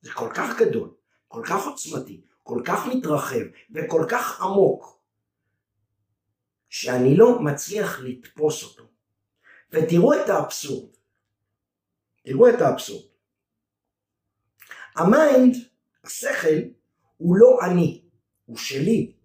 זה 0.00 0.12
כל 0.12 0.28
כך 0.34 0.58
גדול, 0.58 0.94
כל 1.28 1.42
כך 1.46 1.66
עוצמתי, 1.66 2.20
כל 2.42 2.62
כך 2.64 2.86
מתרחב 2.86 3.44
וכל 3.74 4.06
כך 4.08 4.42
עמוק, 4.42 5.00
שאני 6.76 7.16
לא 7.16 7.42
מצליח 7.42 8.00
לתפוס 8.00 8.62
אותו. 8.62 8.84
ותראו 9.70 10.14
את 10.14 10.28
האבסורד. 10.28 10.90
תראו 12.22 12.48
את 12.48 12.60
האבסורד. 12.60 13.06
ה 14.96 15.06
mind, 15.06 15.56
השכל, 16.04 16.58
הוא 17.16 17.36
לא 17.36 17.58
אני, 17.66 18.04
הוא 18.44 18.56
שלי, 18.56 19.16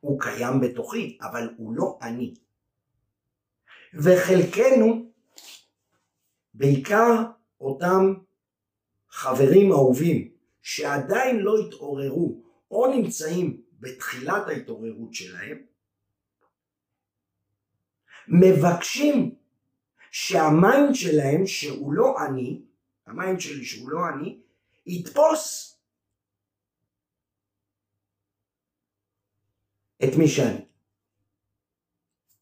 הוא 0.00 0.20
קיים 0.20 0.60
בתוכי, 0.60 1.18
אבל 1.22 1.54
הוא 1.56 1.76
לא 1.76 1.98
אני. 2.02 2.34
וחלקנו, 3.94 5.12
בעיקר 6.54 7.14
אותם 7.60 8.14
חברים 9.10 9.72
אהובים 9.72 10.32
שעדיין 10.62 11.38
לא 11.38 11.58
התעוררו 11.58 12.42
או 12.70 12.86
נמצאים 12.86 13.62
בתחילת 13.80 14.48
ההתעוררות 14.48 15.14
שלהם, 15.14 15.68
מבקשים 18.28 19.34
שה 20.10 20.46
mind 20.46 20.94
שלהם, 20.94 21.46
שהוא 21.46 21.92
לא 21.92 22.14
אני, 22.26 22.62
ה 23.06 23.13
mind 23.13 23.40
שלי 23.40 23.64
שהוא 23.64 23.90
לא 23.90 23.98
אני, 24.14 24.40
יתפוס 24.86 25.74
את 30.04 30.16
מי 30.18 30.28
שאני. 30.28 30.64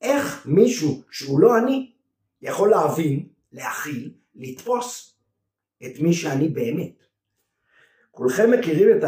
איך 0.03 0.47
מישהו 0.47 1.03
שהוא 1.11 1.41
לא 1.41 1.59
אני 1.59 1.93
יכול 2.43 2.71
להבין, 2.71 3.29
להכיל, 3.53 4.15
לתפוס 4.35 5.19
את 5.87 6.01
מי 6.01 6.13
שאני 6.13 6.49
באמת. 6.49 7.07
כולכם 8.11 8.51
מכירים 8.59 8.89
את 8.99 9.05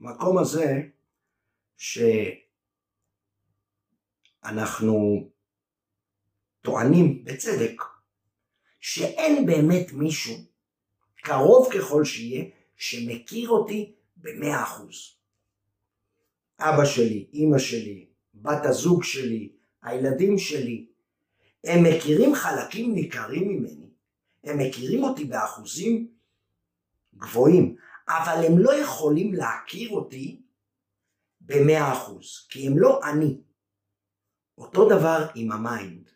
המקום 0.00 0.38
הזה 0.38 0.82
שאנחנו 4.46 5.30
טוענים 6.62 7.24
בצדק 7.24 7.82
שאין 8.80 9.46
באמת 9.46 9.92
מישהו, 9.92 10.34
קרוב 11.22 11.68
ככל 11.72 12.04
שיהיה, 12.04 12.44
שמכיר 12.76 13.48
אותי 13.48 13.92
במאה 14.16 14.62
אחוז. 14.62 14.94
אבא 16.60 16.84
שלי, 16.84 17.26
אימא 17.32 17.58
שלי, 17.58 18.06
בת 18.34 18.66
הזוג 18.66 19.04
שלי, 19.04 19.52
הילדים 19.82 20.38
שלי, 20.38 20.86
הם 21.64 21.84
מכירים 21.84 22.34
חלקים 22.34 22.94
ניכרים 22.94 23.48
ממני, 23.48 23.90
הם 24.44 24.58
מכירים 24.58 25.04
אותי 25.04 25.24
באחוזים 25.24 26.08
גבוהים, 27.16 27.76
אבל 28.08 28.44
הם 28.46 28.58
לא 28.58 28.74
יכולים 28.74 29.34
להכיר 29.34 29.90
אותי 29.90 30.40
במאה 31.40 31.92
אחוז, 31.92 32.46
כי 32.50 32.66
הם 32.66 32.78
לא 32.78 33.00
אני. 33.04 33.40
אותו 34.58 34.88
דבר 34.88 35.26
עם 35.34 35.52
ה 35.52 35.62
mind. 35.62 36.09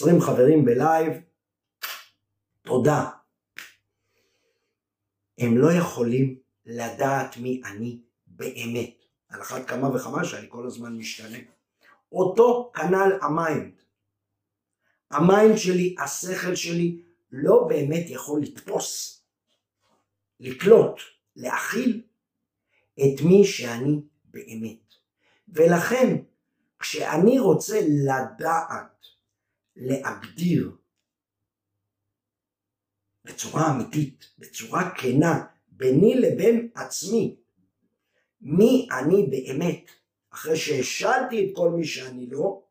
עשרים 0.00 0.20
חברים 0.20 0.64
בלייב, 0.64 1.12
תודה. 2.62 3.10
הם 5.38 5.58
לא 5.58 5.72
יכולים 5.72 6.38
לדעת 6.66 7.36
מי 7.36 7.60
אני 7.64 8.00
באמת. 8.26 9.04
על 9.28 9.42
אחת 9.42 9.68
כמה 9.68 9.96
וכמה 9.96 10.24
שאני 10.24 10.46
כל 10.48 10.66
הזמן 10.66 10.96
משתנה. 10.96 11.38
אותו 12.12 12.72
כנ"ל 12.74 13.18
ה 13.22 13.30
mind. 13.30 13.72
ה 15.10 15.19
mind 15.19 15.56
שלי, 15.56 15.94
השכל 15.98 16.54
שלי, 16.54 17.02
לא 17.32 17.66
באמת 17.68 18.04
יכול 18.10 18.42
לתפוס, 18.42 19.22
לקלוט, 20.40 21.00
להכיל 21.36 22.02
את 22.94 23.20
מי 23.24 23.44
שאני 23.44 24.00
באמת. 24.24 24.94
ולכן, 25.48 26.16
כשאני 26.78 27.38
רוצה 27.38 27.80
לדעת, 27.80 28.89
להגדיר 29.76 30.76
בצורה 33.24 33.70
אמיתית, 33.70 34.30
בצורה 34.38 34.90
כנה, 34.98 35.46
ביני 35.68 36.14
לבין 36.14 36.70
עצמי, 36.74 37.36
מי 38.40 38.88
אני 39.00 39.26
באמת, 39.30 39.90
אחרי 40.30 40.56
שהשלתי 40.56 41.44
את 41.44 41.56
כל 41.56 41.70
מי 41.70 41.84
שאני 41.84 42.26
לא, 42.26 42.62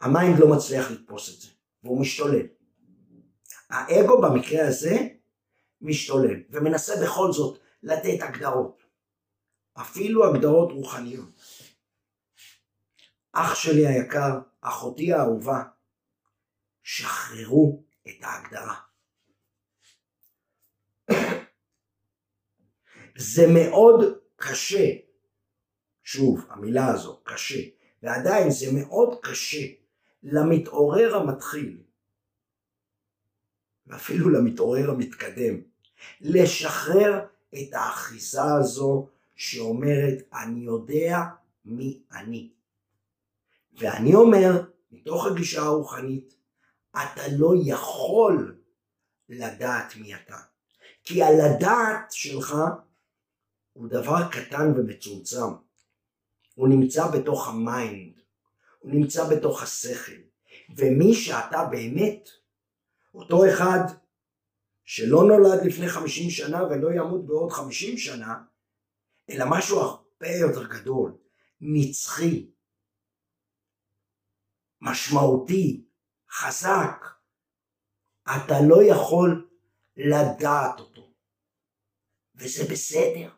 ה 0.00 0.08
mind 0.08 0.38
לא 0.38 0.56
מצליח 0.56 0.90
לתפוס 0.90 1.34
את 1.34 1.40
זה, 1.40 1.48
והוא 1.82 2.00
משתולל. 2.00 2.46
האגו 3.70 4.20
במקרה 4.22 4.68
הזה 4.68 5.08
משתולל, 5.80 6.42
ומנסה 6.50 6.92
בכל 7.02 7.32
זאת 7.32 7.60
לתת 7.82 8.22
הגדרות, 8.22 8.82
אפילו 9.72 10.24
הגדרות 10.24 10.72
רוחניות. 10.72 11.28
אח 13.32 13.54
שלי 13.54 13.86
היקר, 13.86 14.38
אחותי 14.60 15.12
האהובה, 15.12 15.62
שחררו 16.82 17.84
את 18.08 18.24
ההגדרה. 18.24 18.80
זה 23.16 23.42
מאוד 23.54 24.18
קשה, 24.36 24.96
שוב, 26.04 26.46
המילה 26.48 26.86
הזו, 26.86 27.20
קשה, 27.24 27.60
ועדיין 28.02 28.50
זה 28.50 28.66
מאוד 28.72 29.18
קשה 29.22 29.66
למתעורר 30.22 31.16
המתחיל, 31.16 31.82
ואפילו 33.86 34.30
למתעורר 34.30 34.90
המתקדם, 34.90 35.60
לשחרר 36.20 37.26
את 37.54 37.74
האחיזה 37.74 38.42
הזו 38.60 39.08
שאומרת, 39.34 40.18
אני 40.32 40.60
יודע 40.60 41.18
מי 41.64 42.02
אני. 42.12 42.59
ואני 43.80 44.14
אומר, 44.14 44.62
מתוך 44.90 45.26
הגישה 45.26 45.62
הרוחנית, 45.62 46.34
אתה 46.90 47.22
לא 47.38 47.52
יכול 47.64 48.60
לדעת 49.28 49.96
מי 49.96 50.14
אתה. 50.14 50.36
כי 51.04 51.22
הלדעת 51.22 52.12
שלך 52.12 52.54
הוא 53.72 53.88
דבר 53.88 54.28
קטן 54.32 54.72
ומצומצם. 54.76 55.52
הוא 56.54 56.68
נמצא 56.68 57.06
בתוך 57.06 57.48
ה 57.48 57.60
mind, 57.60 58.20
הוא 58.78 58.92
נמצא 58.92 59.28
בתוך 59.28 59.62
השכל. 59.62 60.20
ומי 60.76 61.14
שאתה 61.14 61.64
באמת, 61.70 62.28
אותו 63.14 63.48
אחד 63.50 63.80
שלא 64.84 65.24
נולד 65.24 65.64
לפני 65.64 65.88
חמישים 65.88 66.30
שנה 66.30 66.64
ולא 66.64 66.88
ימות 66.94 67.26
בעוד 67.26 67.52
חמישים 67.52 67.98
שנה, 67.98 68.34
אלא 69.30 69.44
משהו 69.48 69.80
הרבה 69.80 70.28
יותר 70.40 70.66
גדול, 70.66 71.16
נצחי, 71.60 72.50
משמעותי, 74.80 75.84
חזק, 76.30 77.04
אתה 78.36 78.54
לא 78.68 78.82
יכול 78.90 79.48
לדעת 79.96 80.80
אותו. 80.80 81.12
וזה 82.34 82.72
בסדר. 82.72 83.30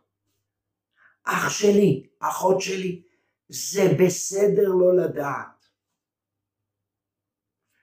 אח 1.24 1.48
שלי, 1.48 2.08
אחות 2.20 2.60
שלי, 2.60 3.02
זה 3.48 3.82
בסדר 4.00 4.68
לא 4.68 4.96
לדעת. 4.96 5.66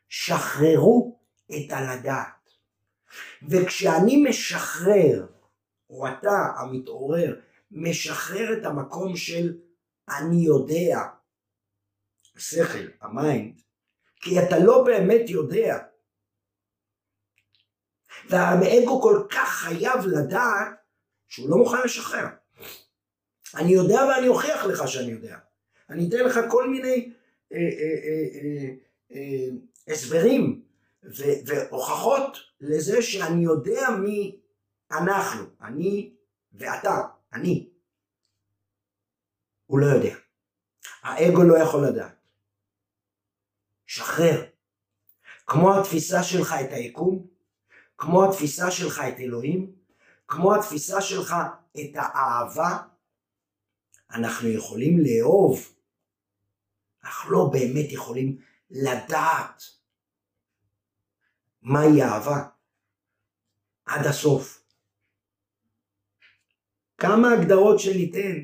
שחררו 0.10 1.20
את 1.46 1.72
הלדעת. 1.72 2.50
וכשאני 3.50 4.24
משחרר, 4.30 5.28
או 5.90 6.08
אתה 6.08 6.54
המתעורר, 6.58 7.42
משחרר 7.72 8.60
את 8.60 8.66
המקום 8.66 9.16
של 9.16 9.58
אני 10.10 10.46
יודע, 10.46 10.98
השכל, 12.40 12.88
ה 13.02 13.12
mind, 13.12 13.62
כי 14.22 14.40
אתה 14.40 14.60
לא 14.60 14.84
באמת 14.84 15.30
יודע. 15.30 15.78
והאגו 18.30 19.02
כל 19.02 19.24
כך 19.30 19.50
חייב 19.50 20.06
לדעת 20.06 20.68
שהוא 21.28 21.50
לא 21.50 21.58
מוכן 21.58 21.78
לשחרר. 21.86 22.26
אני 23.56 23.72
יודע 23.72 24.02
ואני 24.10 24.28
אוכיח 24.28 24.66
לך 24.66 24.88
שאני 24.88 25.12
יודע. 25.12 25.38
אני 25.90 26.10
אתן 26.10 26.18
לך 26.26 26.40
כל 26.50 26.70
מיני 26.70 27.14
אה, 27.54 27.58
אה, 27.58 28.70
אה, 29.12 29.48
הסברים 29.88 30.62
והוכחות 31.46 32.38
לזה 32.62 33.02
שאני 33.02 33.44
יודע 33.44 33.90
מי 33.90 34.40
אנחנו, 34.92 35.46
אני 35.62 36.14
ואתה, 36.54 37.02
אני. 37.34 37.70
הוא 39.66 39.80
לא 39.80 39.86
יודע. 39.86 40.16
האגו 41.02 41.44
לא 41.44 41.58
יכול 41.58 41.88
לדעת. 41.88 42.19
שחרר. 44.00 44.46
כמו 45.48 45.80
התפיסה 45.80 46.24
שלך 46.24 46.56
את 46.62 46.72
היקום, 46.72 47.28
כמו 47.98 48.26
התפיסה 48.26 48.72
שלך 48.72 49.00
את 49.00 49.20
אלוהים, 49.20 49.76
כמו 50.28 50.56
התפיסה 50.56 51.02
שלך 51.02 51.36
את 51.72 51.92
האהבה, 51.96 52.78
אנחנו 54.12 54.48
יכולים 54.48 55.00
לאהוב, 55.00 55.76
אנחנו 57.04 57.32
לא 57.32 57.50
באמת 57.52 57.92
יכולים 57.92 58.38
לדעת 58.70 59.64
מהי 61.62 62.04
אהבה 62.04 62.48
עד 63.86 64.06
הסוף. 64.06 64.64
כמה 66.98 67.28
הגדרות 67.34 67.80
שניתן 67.80 68.36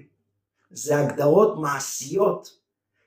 זה 0.70 1.00
הגדרות 1.00 1.60
מעשיות 1.62 2.65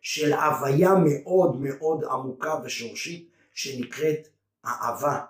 של 0.08 0.32
הוויה 0.32 0.90
מאוד 1.04 1.56
מאוד 1.56 2.04
עמוקה 2.04 2.54
ושורשית 2.64 3.32
שנקראת 3.54 4.28
אהבה. 4.64 5.24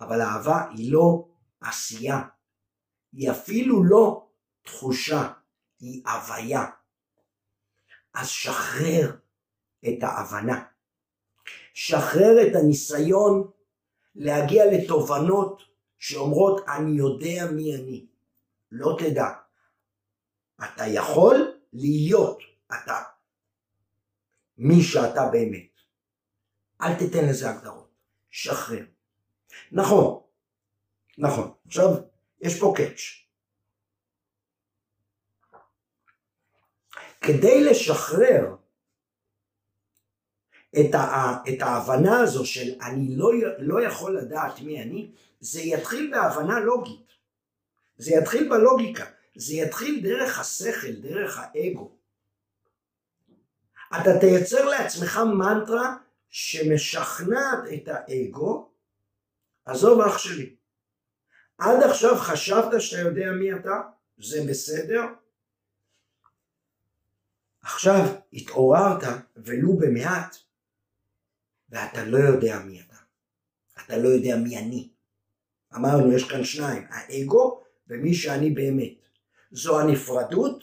אבל 0.00 0.20
אהבה 0.20 0.70
היא 0.70 0.92
לא 0.92 1.28
עשייה, 1.60 2.22
היא 3.12 3.30
אפילו 3.30 3.84
לא 3.84 4.28
תחושה, 4.62 5.32
היא 5.80 6.02
הוויה. 6.06 6.64
אז 8.14 8.28
שחרר 8.28 9.16
את 9.88 10.02
ההבנה. 10.02 10.64
שחרר 11.74 12.36
את 12.42 12.56
הניסיון 12.56 13.50
להגיע 14.14 14.64
לתובנות 14.72 15.62
שאומרות 15.98 16.64
אני 16.68 16.98
יודע 16.98 17.50
מי 17.52 17.74
אני. 17.74 18.06
לא 18.70 18.96
תדע. 18.98 19.28
אתה 20.64 20.86
יכול 20.86 21.60
להיות 21.72 22.38
אתה. 22.66 23.07
מי 24.58 24.82
שאתה 24.82 25.28
באמת. 25.32 25.80
אל 26.82 26.94
תיתן 26.98 27.28
לזה 27.28 27.50
הגדרות. 27.50 27.88
שחרר. 28.30 28.84
נכון, 29.72 30.20
נכון. 31.18 31.52
עכשיו, 31.66 31.90
יש 32.40 32.60
פה 32.60 32.74
קאץ'. 32.76 33.00
כדי 37.20 37.64
לשחרר 37.64 38.56
את, 40.80 40.94
ה, 40.94 41.36
את 41.48 41.62
ההבנה 41.62 42.20
הזו 42.20 42.46
של 42.46 42.74
אני 42.82 43.16
לא, 43.16 43.30
לא 43.58 43.82
יכול 43.82 44.18
לדעת 44.18 44.60
מי 44.60 44.82
אני, 44.82 45.10
זה 45.40 45.60
יתחיל 45.60 46.10
בהבנה 46.10 46.60
לוגית. 46.60 47.06
זה 47.96 48.14
יתחיל 48.14 48.48
בלוגיקה. 48.48 49.04
זה 49.34 49.54
יתחיל 49.54 50.00
דרך 50.02 50.38
השכל, 50.38 50.92
דרך 50.92 51.38
האגו. 51.38 51.97
אתה 53.96 54.20
תייצר 54.20 54.64
לעצמך 54.64 55.20
מנטרה 55.38 55.96
שמשכנעת 56.30 57.58
את 57.74 57.88
האגו, 57.88 58.70
עזוב 59.64 60.00
אח 60.00 60.18
שלי, 60.18 60.56
עד 61.58 61.82
עכשיו 61.82 62.16
חשבת 62.16 62.80
שאתה 62.80 63.02
יודע 63.02 63.32
מי 63.32 63.52
אתה? 63.52 63.80
זה 64.18 64.44
בסדר? 64.50 65.02
עכשיו 67.62 68.06
התעוררת 68.32 69.02
ולו 69.36 69.76
במעט 69.76 70.36
ואתה 71.68 72.04
לא 72.04 72.18
יודע 72.18 72.58
מי 72.58 72.80
אתה. 72.80 72.96
אתה 73.84 73.96
לא 73.96 74.08
יודע 74.08 74.36
מי 74.36 74.58
אני. 74.58 74.88
אמרנו 75.76 76.12
יש 76.12 76.28
כאן 76.28 76.44
שניים, 76.44 76.86
האגו 76.90 77.62
ומי 77.88 78.14
שאני 78.14 78.50
באמת. 78.50 79.08
זו 79.50 79.80
הנפרדות 79.80 80.62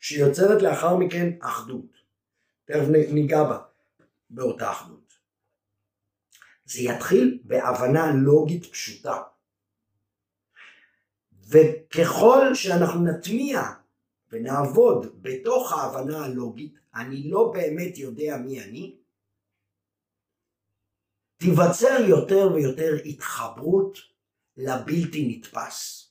שיוצרת 0.00 0.62
לאחר 0.62 0.96
מכן 0.96 1.30
אחדות. 1.40 1.95
תכף 2.66 2.88
ניגע 3.12 3.42
בה 3.44 3.62
באותה 4.30 4.72
אחדות. 4.72 5.12
זה 6.64 6.80
יתחיל 6.80 7.38
בהבנה 7.44 8.12
לוגית 8.24 8.66
פשוטה. 8.66 9.22
וככל 11.48 12.54
שאנחנו 12.54 13.04
נטמיע 13.04 13.60
ונעבוד 14.30 15.22
בתוך 15.22 15.72
ההבנה 15.72 16.24
הלוגית, 16.24 16.74
אני 16.94 17.30
לא 17.30 17.52
באמת 17.54 17.98
יודע 17.98 18.36
מי 18.36 18.62
אני, 18.62 18.96
תיווצר 21.36 22.04
יותר 22.08 22.48
ויותר 22.54 22.92
התחברות 23.04 23.98
לבלתי 24.56 25.28
נתפס. 25.28 26.10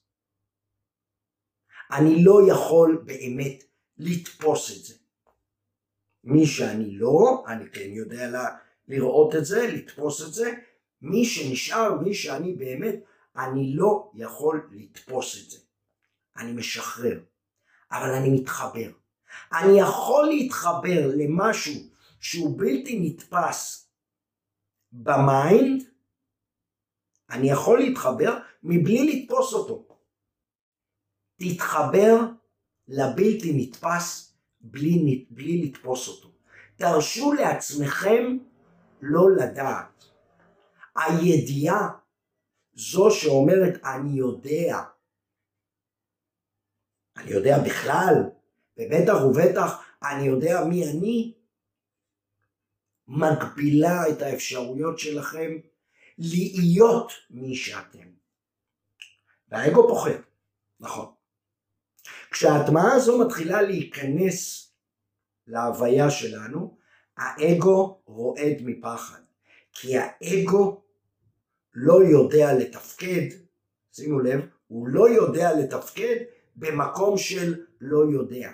אני 1.92 2.24
לא 2.24 2.40
יכול 2.52 3.04
באמת 3.06 3.64
לתפוס 3.98 4.72
את 4.78 4.84
זה. 4.86 5.05
מי 6.26 6.46
שאני 6.46 6.92
לא, 6.92 7.44
אני 7.48 7.70
כן 7.70 7.90
יודע 7.90 8.50
לראות 8.88 9.36
את 9.36 9.46
זה, 9.46 9.68
לתפוס 9.68 10.28
את 10.28 10.34
זה. 10.34 10.54
מי 11.02 11.26
שנשאר, 11.26 12.02
מי 12.02 12.14
שאני 12.14 12.54
באמת, 12.54 12.96
אני 13.38 13.74
לא 13.76 14.12
יכול 14.16 14.70
לתפוס 14.72 15.46
את 15.46 15.52
זה. 15.52 15.58
אני 16.38 16.52
משחרר, 16.52 17.20
אבל 17.92 18.10
אני 18.10 18.30
מתחבר. 18.30 18.92
אני 19.54 19.80
יכול 19.80 20.28
להתחבר 20.28 21.12
למשהו 21.16 21.82
שהוא 22.20 22.60
בלתי 22.60 23.00
נתפס 23.00 23.90
ב 24.92 25.07
mind, 25.07 25.84
אני 27.30 27.50
יכול 27.52 27.80
להתחבר 27.80 28.38
מבלי 28.64 29.22
לתפוס 29.24 29.54
אותו. 29.54 29.88
תתחבר 31.40 32.20
לבלתי 32.88 33.54
נתפס 33.56 34.35
בלי, 34.72 35.26
בלי 35.30 35.62
לתפוס 35.62 36.08
אותו. 36.08 36.32
תרשו 36.76 37.34
לעצמכם 37.34 38.38
לא 39.02 39.32
לדעת. 39.32 40.06
הידיעה 40.96 41.90
זו 42.74 43.12
שאומרת 43.12 43.80
אני 43.84 44.18
יודע. 44.18 44.84
אני 47.18 47.32
יודע 47.32 47.58
בכלל, 47.66 48.14
ובטח 48.78 49.14
ובטח 49.24 49.84
אני 50.04 50.28
יודע 50.28 50.64
מי 50.70 50.92
אני, 50.92 51.34
מגבילה 53.08 54.10
את 54.10 54.22
האפשרויות 54.22 55.00
שלכם 55.00 55.52
להיות 56.18 57.12
מי 57.30 57.56
שאתם. 57.56 58.08
והאגו 59.48 59.88
פוחד, 59.88 60.20
נכון. 60.80 61.15
כשההטמעה 62.32 62.94
הזו 62.94 63.26
מתחילה 63.26 63.62
להיכנס 63.62 64.72
להוויה 65.48 66.10
שלנו, 66.10 66.78
האגו 67.18 68.02
רועד 68.06 68.58
מפחד. 68.62 69.20
כי 69.74 69.98
האגו 69.98 70.84
לא 71.74 72.04
יודע 72.04 72.54
לתפקד, 72.54 73.28
שימו 73.92 74.20
לב, 74.20 74.42
הוא 74.68 74.88
לא 74.88 75.10
יודע 75.10 75.54
לתפקד 75.54 76.16
במקום 76.56 77.18
של 77.18 77.66
לא 77.82 78.06
יודע. 78.12 78.52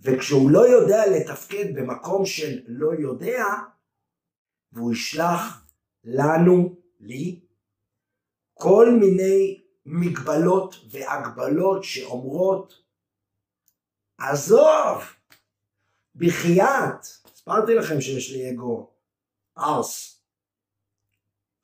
וכשהוא 0.00 0.50
לא 0.50 0.68
יודע 0.68 1.06
לתפקד 1.06 1.74
במקום 1.74 2.26
של 2.26 2.60
לא 2.66 2.90
יודע, 2.98 3.44
והוא 4.72 4.92
ישלח 4.92 5.66
לנו, 6.04 6.76
לי, 7.00 7.40
כל 8.54 8.90
מיני 9.00 9.65
מגבלות 9.86 10.74
והגבלות 10.90 11.84
שאומרות, 11.84 12.82
עזוב, 14.18 15.02
בחייאת, 16.14 17.00
הסברתי 17.24 17.74
לכם 17.74 18.00
שיש 18.00 18.30
לי 18.30 18.50
אגו 18.50 18.90
ארס, 19.58 20.22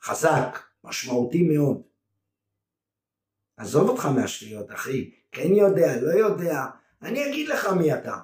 חזק, 0.03 0.59
משמעותי 0.85 1.43
מאוד. 1.43 1.83
עזוב 3.57 3.89
אותך 3.89 4.07
מהשטויות, 4.07 4.73
אחי, 4.73 5.15
כן 5.33 5.53
יודע, 5.53 6.01
לא 6.03 6.11
יודע, 6.11 6.57
אני 7.03 7.29
אגיד 7.29 7.49
לך 7.49 7.67
מי 7.79 7.95
אתה. 7.95 8.21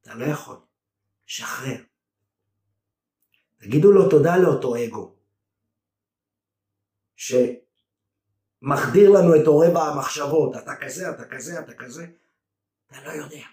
אתה 0.00 0.14
לא 0.14 0.24
יכול, 0.24 0.56
שחרר. 1.26 1.84
תגידו 3.58 3.92
לו 3.92 4.10
תודה 4.10 4.36
לאותו 4.36 4.76
אגו, 4.76 5.16
שמחדיר 8.60 9.10
לנו 9.10 9.42
את 9.42 9.46
עורב 9.46 9.76
המחשבות, 9.76 10.56
אתה 10.56 10.76
כזה, 10.76 11.10
אתה 11.10 11.24
כזה, 11.24 11.60
אתה 11.60 11.74
כזה, 11.74 12.06
אתה 12.86 12.96
לא 13.04 13.10
יודע. 13.10 13.44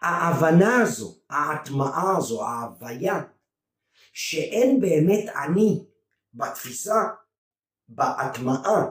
ההבנה 0.00 0.76
הזו, 0.82 1.18
ההטמעה 1.30 2.16
הזו, 2.18 2.44
ההוויה, 2.44 3.22
שאין 4.12 4.80
באמת 4.80 5.28
אני 5.44 5.84
בתפיסה, 6.34 7.02
בהטמעה, 7.88 8.84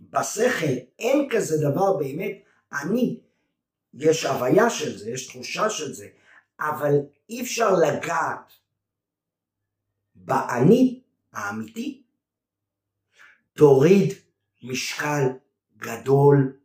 בשכל, 0.00 0.74
אין 0.98 1.28
כזה 1.32 1.70
דבר 1.70 1.96
באמת 1.96 2.36
אני. 2.72 3.20
יש 3.94 4.24
הוויה 4.24 4.70
של 4.70 4.98
זה, 4.98 5.10
יש 5.10 5.26
תחושה 5.26 5.70
של 5.70 5.92
זה, 5.92 6.08
אבל 6.60 6.94
אי 7.28 7.42
אפשר 7.42 7.74
לגעת 7.74 8.52
באני 10.14 11.00
האמיתי, 11.32 12.01
תוריד 13.52 14.14
משקל 14.62 15.22
גדול 15.76 16.56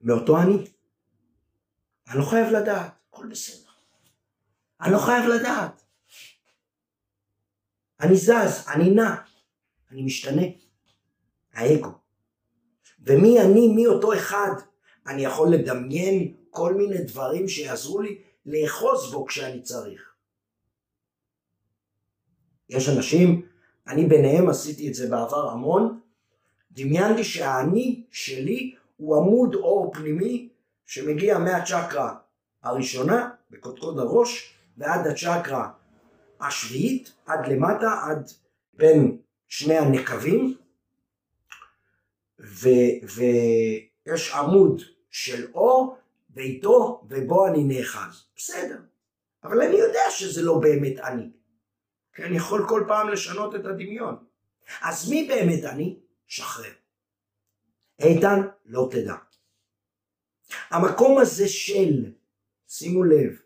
מאותו 0.00 0.40
אני. 0.42 0.64
אני 2.08 2.18
לא 2.18 2.24
חייב 2.24 2.48
לדעת, 2.52 2.92
הכל 3.08 3.26
בסדר. 3.30 3.70
אני 4.80 4.92
לא 4.92 4.98
חייב 4.98 5.26
לדעת. 5.26 5.82
אני 8.00 8.16
זז, 8.16 8.68
אני 8.74 8.90
נע, 8.90 9.14
אני 9.90 10.02
משתנה. 10.02 10.42
האגו. 11.52 11.90
ומי 13.00 13.40
אני, 13.40 13.68
מי 13.68 13.86
אותו 13.86 14.14
אחד? 14.14 14.50
אני 15.06 15.24
יכול 15.24 15.54
לדמיין 15.54 16.34
כל 16.50 16.74
מיני 16.74 17.04
דברים 17.04 17.48
שיעזרו 17.48 18.00
לי 18.00 18.22
לאחוז 18.46 19.12
בו 19.12 19.26
כשאני 19.26 19.62
צריך. 19.62 20.14
יש 22.68 22.88
אנשים, 22.88 23.46
אני 23.88 24.06
ביניהם 24.06 24.48
עשיתי 24.48 24.88
את 24.88 24.94
זה 24.94 25.10
בעבר 25.10 25.50
המון, 25.50 26.00
דמיינתי 26.72 27.24
שהאני 27.24 28.02
שלי 28.10 28.74
הוא 28.96 29.16
עמוד 29.16 29.54
אור 29.54 29.92
פנימי 29.94 30.48
שמגיע 30.86 31.38
מהצ'קרה 31.38 32.14
הראשונה, 32.62 33.30
בקודקוד 33.50 33.98
הראש, 33.98 34.54
ועד 34.78 35.06
הצ'קרה 35.06 35.70
השביעית, 36.40 37.12
עד 37.26 37.48
למטה, 37.48 38.00
עד 38.08 38.30
בין 38.74 39.18
שני 39.48 39.78
הנקבים, 39.78 40.56
ו, 42.40 42.68
ויש 44.06 44.32
עמוד 44.34 44.82
של 45.10 45.52
אור, 45.54 45.96
ואיתו 46.34 47.02
ובו 47.08 47.46
אני 47.46 47.64
נאחז. 47.64 48.24
בסדר, 48.36 48.78
אבל 49.44 49.62
אני 49.62 49.76
יודע 49.76 50.00
שזה 50.10 50.42
לא 50.42 50.58
באמת 50.58 50.98
אני. 50.98 51.30
כי 52.14 52.24
אני 52.24 52.36
יכול 52.36 52.66
כל 52.68 52.84
פעם 52.88 53.08
לשנות 53.08 53.54
את 53.54 53.64
הדמיון. 53.64 54.24
אז 54.80 55.10
מי 55.10 55.28
באמת 55.28 55.64
אני? 55.64 56.00
שחרר. 56.26 56.72
איתן, 57.98 58.40
לא 58.64 58.88
תדע. 58.90 59.14
המקום 60.70 61.18
הזה 61.18 61.48
של, 61.48 62.12
שימו 62.68 63.04
לב, 63.04 63.40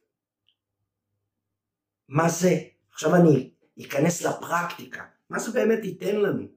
מה 2.08 2.28
זה? 2.28 2.50
עכשיו 2.90 3.10
אני 3.14 3.50
אכנס 3.86 4.22
לפרקטיקה. 4.22 5.06
מה 5.30 5.38
זה 5.38 5.52
באמת 5.52 5.84
ייתן 5.84 6.16
לנו? 6.16 6.48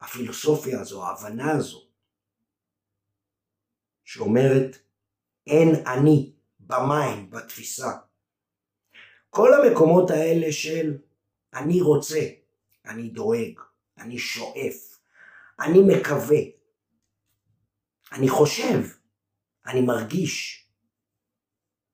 הפילוסופיה 0.00 0.80
הזו, 0.80 1.06
ההבנה 1.06 1.52
הזו, 1.52 1.88
שאומרת 4.04 4.76
אין 5.46 5.86
אני 5.86 6.32
במים, 6.60 7.30
בתפיסה. 7.30 7.90
כל 9.34 9.50
המקומות 9.54 10.10
האלה 10.10 10.52
של 10.52 10.98
אני 11.54 11.80
רוצה, 11.80 12.20
אני 12.86 13.08
דואג, 13.08 13.60
אני 13.98 14.18
שואף, 14.18 14.98
אני 15.60 15.78
מקווה, 15.88 16.38
אני 18.12 18.28
חושב, 18.28 18.78
אני 19.66 19.80
מרגיש, 19.80 20.66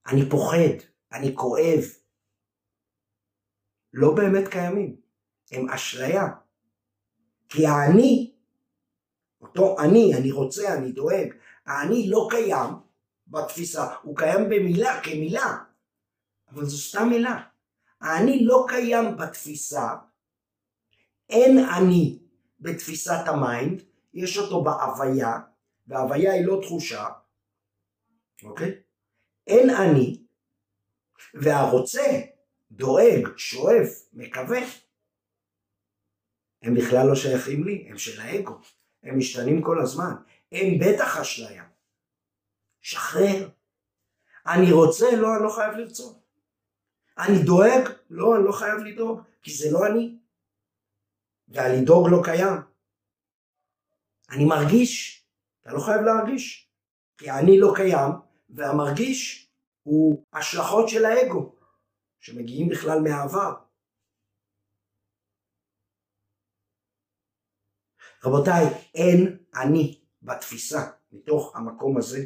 אני 0.07 0.29
פוחד, 0.29 0.85
אני 1.11 1.35
כואב, 1.35 1.83
לא 3.93 4.15
באמת 4.15 4.47
קיימים, 4.47 4.95
הם 5.51 5.69
אשליה. 5.69 6.27
כי 7.49 7.65
האני, 7.65 8.33
אותו 9.41 9.79
אני, 9.79 10.15
אני 10.17 10.31
רוצה, 10.31 10.73
אני 10.73 10.91
דואג, 10.91 11.33
האני 11.65 12.09
לא 12.09 12.27
קיים 12.29 12.69
בתפיסה, 13.27 13.95
הוא 14.01 14.17
קיים 14.17 14.49
במילה, 14.49 15.01
כמילה, 15.03 15.70
אבל 16.51 16.65
זו 16.65 16.77
סתם 16.77 17.07
מילה. 17.09 17.43
האני 18.01 18.45
לא 18.45 18.65
קיים 18.67 19.17
בתפיסה, 19.17 19.95
אין 21.29 21.65
אני 21.77 22.19
בתפיסת 22.59 23.27
ה 23.27 23.36
mind, 23.36 23.81
יש 24.13 24.37
אותו 24.37 24.63
בהוויה, 24.63 25.39
וההוויה 25.87 26.33
היא 26.33 26.45
לא 26.45 26.59
תחושה, 26.61 27.07
אוקיי? 28.43 28.81
אין 29.47 29.69
אני, 29.69 30.23
והרוצה, 31.33 32.21
דואג, 32.71 33.37
שואף, 33.37 33.89
מקווה, 34.13 34.59
הם 36.61 36.75
בכלל 36.75 37.07
לא 37.07 37.15
שייכים 37.15 37.63
לי, 37.63 37.87
הם 37.89 37.97
של 37.97 38.21
האגו, 38.21 38.59
הם 39.03 39.17
משתנים 39.17 39.61
כל 39.61 39.81
הזמן, 39.81 40.13
הם 40.51 40.67
בטח 40.79 41.17
אשליה. 41.17 41.63
שחרר. 42.81 43.49
אני 44.47 44.71
רוצה, 44.71 45.15
לא, 45.15 45.35
אני 45.35 45.43
לא 45.43 45.49
חייב 45.55 45.73
לרצות. 45.73 46.20
אני 47.17 47.43
דואג, 47.45 47.89
לא, 48.09 48.35
אני 48.35 48.43
לא 48.45 48.51
חייב 48.51 48.77
לדאוג, 48.77 49.21
כי 49.41 49.51
זה 49.53 49.65
לא 49.71 49.79
אני. 49.87 50.17
והלדאוג 51.47 52.07
לא 52.11 52.21
קיים. 52.23 52.57
אני 54.31 54.45
מרגיש, 54.45 55.25
אתה 55.61 55.73
לא 55.73 55.79
חייב 55.79 56.01
להרגיש, 56.01 56.71
כי 57.17 57.31
אני 57.31 57.59
לא 57.59 57.73
קיים, 57.75 58.11
והמרגיש 58.49 59.51
הוא 59.83 60.25
השלכות 60.33 60.89
של 60.89 61.05
האגו, 61.05 61.55
שמגיעים 62.19 62.69
בכלל 62.69 62.99
מהעבר. 62.99 63.53
רבותיי, 68.23 68.63
אין 68.95 69.37
אני 69.55 70.01
בתפיסה 70.21 70.91
מתוך 71.11 71.55
המקום 71.55 71.97
הזה 71.97 72.25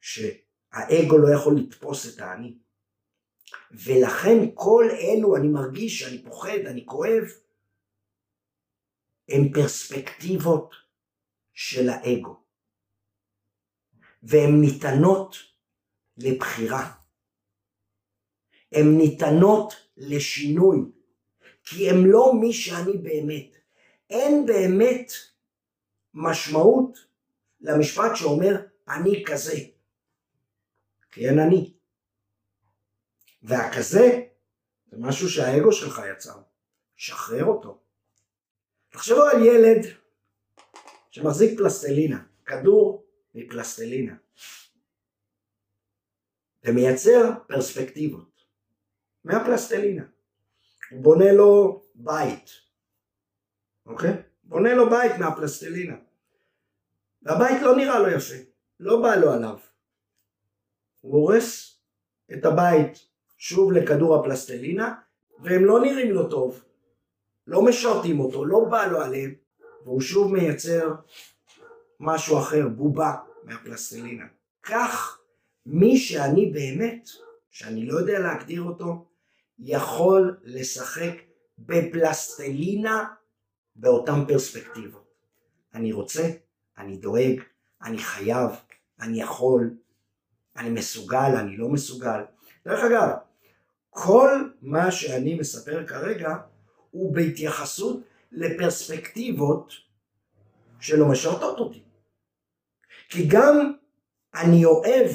שהאגו 0.00 1.18
לא 1.18 1.34
יכול 1.36 1.54
לתפוס 1.56 2.14
את 2.14 2.20
האני. 2.20 2.58
ולכן 3.72 4.36
כל 4.54 4.84
אלו 4.90 5.36
אני 5.36 5.48
מרגיש 5.48 6.00
שאני 6.00 6.22
פוחד, 6.22 6.58
אני 6.66 6.86
כואב, 6.86 7.24
הם 9.28 9.52
פרספקטיבות 9.52 10.74
של 11.52 11.88
האגו. 11.88 12.40
והן 14.22 14.60
ניתנות 14.60 15.36
לבחירה. 16.16 16.92
הן 18.72 18.98
ניתנות 18.98 19.74
לשינוי, 19.96 20.78
כי 21.64 21.90
הם 21.90 22.06
לא 22.06 22.32
מי 22.40 22.52
שאני 22.52 22.92
באמת. 22.92 23.56
אין 24.10 24.46
באמת 24.46 25.12
משמעות 26.14 26.98
למשפט 27.60 28.10
שאומר 28.14 28.56
אני 28.88 29.24
כזה. 29.26 29.56
כי 31.12 31.28
אין 31.28 31.38
אני. 31.38 31.79
והכזה 33.42 34.22
זה 34.90 34.96
משהו 34.98 35.28
שהאגו 35.28 35.72
שלך 35.72 36.00
יצר. 36.12 36.40
שחרר 37.00 37.44
אותו. 37.44 37.80
תחשבו 38.90 39.22
על 39.22 39.42
ילד 39.42 39.86
שמחזיק 41.10 41.58
פלסטלינה, 41.58 42.24
כדור 42.46 43.06
מפלסטלינה, 43.34 44.16
ומייצר 46.64 47.30
פרספקטיבות 47.48 48.44
מהפלסטלינה. 49.24 50.04
הוא 50.90 51.02
בונה 51.02 51.32
לו 51.32 51.82
בית, 51.94 52.50
אוקיי? 53.86 54.22
בונה 54.44 54.74
לו 54.74 54.90
בית 54.90 55.12
מהפלסטלינה. 55.18 55.96
והבית 57.22 57.62
לא 57.62 57.76
נראה 57.76 57.98
לו 57.98 58.10
יפה, 58.10 58.34
לא 58.80 59.02
בא 59.02 59.14
לו 59.16 59.32
עליו. 59.32 59.58
הוא 61.00 61.12
הורס 61.12 61.78
את 62.32 62.44
הבית 62.44 63.09
שוב 63.42 63.72
לכדור 63.72 64.16
הפלסטלינה, 64.16 64.94
והם 65.42 65.64
לא 65.64 65.80
נראים 65.80 66.10
לו 66.10 66.30
טוב, 66.30 66.64
לא 67.46 67.62
משרתים 67.62 68.20
אותו, 68.20 68.44
לא 68.44 68.64
בא 68.64 68.86
לו 68.86 69.00
עליהם, 69.00 69.34
והוא 69.84 70.00
שוב 70.00 70.32
מייצר 70.32 70.94
משהו 72.00 72.38
אחר, 72.38 72.68
בובה 72.68 73.14
מהפלסטלינה. 73.44 74.24
כך 74.62 75.20
מי 75.66 75.98
שאני 75.98 76.50
באמת, 76.50 77.08
שאני 77.50 77.86
לא 77.86 77.98
יודע 77.98 78.18
להגדיר 78.18 78.62
אותו, 78.62 79.06
יכול 79.58 80.36
לשחק 80.42 81.12
בפלסטלינה 81.58 83.04
באותן 83.76 84.24
פרספקטיבות. 84.28 85.14
אני 85.74 85.92
רוצה, 85.92 86.30
אני 86.78 86.96
דואג, 86.96 87.40
אני 87.82 87.98
חייב, 87.98 88.50
אני 89.00 89.20
יכול, 89.20 89.74
אני 90.56 90.70
מסוגל, 90.70 91.36
אני 91.38 91.56
לא 91.56 91.68
מסוגל. 91.68 92.20
דרך 92.64 92.84
אגב, 92.84 93.29
כל 93.90 94.50
מה 94.62 94.90
שאני 94.90 95.34
מספר 95.34 95.86
כרגע 95.86 96.36
הוא 96.90 97.14
בהתייחסות 97.14 98.00
לפרספקטיבות 98.32 99.72
שלא 100.80 101.08
משרתות 101.08 101.58
אותי. 101.58 101.82
כי 103.08 103.26
גם 103.28 103.72
אני 104.34 104.64
אוהב, 104.64 105.10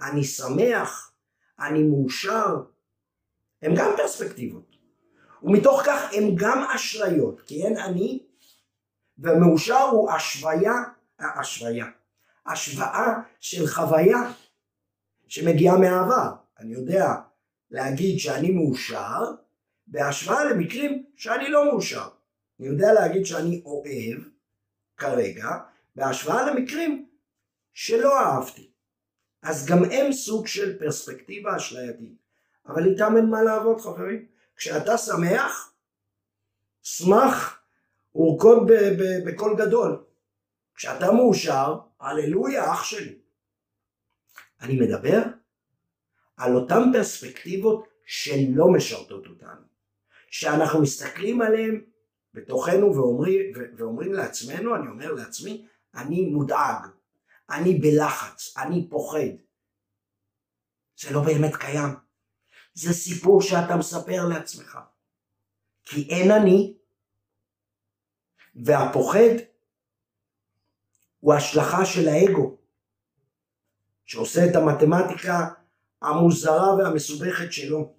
אני 0.00 0.24
שמח, 0.24 1.12
אני 1.60 1.82
מאושר, 1.82 2.62
הם 3.62 3.72
גם 3.76 3.90
פרספקטיבות. 3.96 4.76
ומתוך 5.42 5.82
כך 5.86 6.10
הם 6.12 6.24
גם 6.34 6.64
אשליות, 6.74 7.40
כי 7.40 7.64
אין 7.64 7.78
אני, 7.78 8.22
ומאושר 9.18 9.82
הוא 9.82 10.10
השוויה, 10.10 10.72
השוויה, 11.18 11.86
השוואה 12.46 13.12
של 13.40 13.66
חוויה 13.66 14.18
שמגיעה 15.28 15.78
מהעבר. 15.78 16.32
אני 16.58 16.72
יודע 16.72 17.14
להגיד 17.76 18.18
שאני 18.18 18.50
מאושר 18.50 19.22
בהשוואה 19.86 20.44
למקרים 20.44 21.04
שאני 21.16 21.48
לא 21.48 21.64
מאושר. 21.64 22.08
אני 22.60 22.68
יודע 22.68 22.92
להגיד 22.92 23.26
שאני 23.26 23.62
אוהב 23.64 24.18
כרגע 24.96 25.48
בהשוואה 25.96 26.50
למקרים 26.50 27.08
שלא 27.74 28.20
אהבתי. 28.20 28.70
אז 29.42 29.66
גם 29.66 29.84
הם 29.84 30.12
סוג 30.12 30.46
של 30.46 30.78
פרספקטיבה 30.78 31.56
אשלייתית. 31.56 32.16
אבל 32.66 32.86
איתם 32.86 33.16
אין 33.16 33.26
מה 33.30 33.42
לעבוד 33.42 33.80
חברים. 33.80 34.26
כשאתה 34.56 34.98
שמח, 34.98 35.72
שמח 36.82 37.60
ורקוד 38.14 38.70
בקול 39.26 39.56
גדול. 39.58 40.04
כשאתה 40.74 41.12
מאושר, 41.12 41.78
הללויה 42.00 42.72
אח 42.72 42.84
שלי. 42.84 43.18
אני 44.60 44.80
מדבר 44.80 45.22
על 46.36 46.54
אותן 46.54 46.82
פרספקטיבות 46.92 47.88
שלא 48.06 48.68
משרתות 48.68 49.26
אותנו. 49.26 49.66
שאנחנו 50.30 50.82
מסתכלים 50.82 51.42
עליהן 51.42 51.84
בתוכנו 52.34 52.94
ואומרים, 52.94 53.52
ואומרים 53.76 54.12
לעצמנו, 54.12 54.76
אני 54.76 54.88
אומר 54.88 55.12
לעצמי, 55.12 55.66
אני 55.94 56.26
מודאג, 56.26 56.86
אני 57.50 57.74
בלחץ, 57.74 58.54
אני 58.58 58.88
פוחד. 58.90 59.36
זה 60.98 61.12
לא 61.12 61.20
באמת 61.20 61.56
קיים. 61.56 61.94
זה 62.74 62.92
סיפור 62.92 63.42
שאתה 63.42 63.76
מספר 63.76 64.28
לעצמך. 64.28 64.78
כי 65.84 66.08
אין 66.10 66.30
אני, 66.30 66.76
והפוחד 68.54 69.36
הוא 71.20 71.34
השלכה 71.34 71.86
של 71.86 72.08
האגו, 72.08 72.56
שעושה 74.04 74.40
את 74.50 74.56
המתמטיקה 74.56 75.48
המוזרה 76.06 76.74
והמסובכת 76.74 77.52
שלו. 77.52 77.94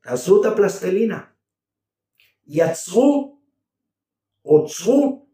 תעשו 0.00 0.40
את 0.40 0.52
הפלסטלינה. 0.52 1.24
יצרו, 2.46 3.40
עוצרו 4.42 5.26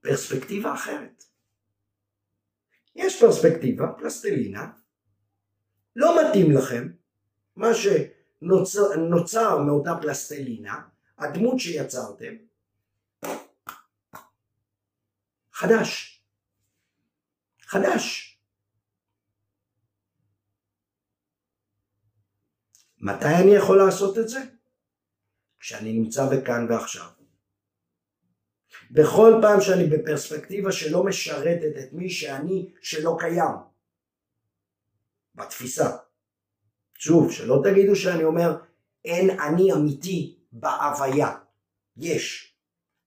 פרספקטיבה 0.00 0.74
אחרת. 0.74 1.24
יש 2.96 3.20
פרספקטיבה, 3.20 3.86
פלסטלינה, 3.98 4.72
לא 5.96 6.16
מתאים 6.20 6.52
לכם, 6.56 6.88
מה 7.56 7.68
שנוצר 7.74 9.58
מאותה 9.62 9.90
פלסטלינה, 10.02 10.82
הדמות 11.18 11.58
שיצרתם, 11.58 12.34
חדש. 15.52 16.22
חדש. 17.62 18.27
מתי 23.00 23.34
אני 23.42 23.54
יכול 23.54 23.78
לעשות 23.78 24.18
את 24.18 24.28
זה? 24.28 24.38
כשאני 25.60 25.92
נמצא 25.92 26.26
בכאן 26.26 26.66
ועכשיו. 26.68 27.06
בכל 28.90 29.32
פעם 29.42 29.60
שאני 29.60 29.86
בפרספקטיבה 29.86 30.72
שלא 30.72 31.04
משרתת 31.04 31.72
את 31.78 31.92
מי 31.92 32.10
שאני 32.10 32.72
שלא 32.82 33.16
קיים. 33.20 33.56
בתפיסה. 35.34 35.96
שוב, 36.94 37.32
שלא 37.32 37.60
תגידו 37.64 37.96
שאני 37.96 38.24
אומר 38.24 38.56
אין 39.04 39.40
אני 39.40 39.72
אמיתי 39.72 40.38
בהוויה. 40.52 41.36
יש. 41.96 42.54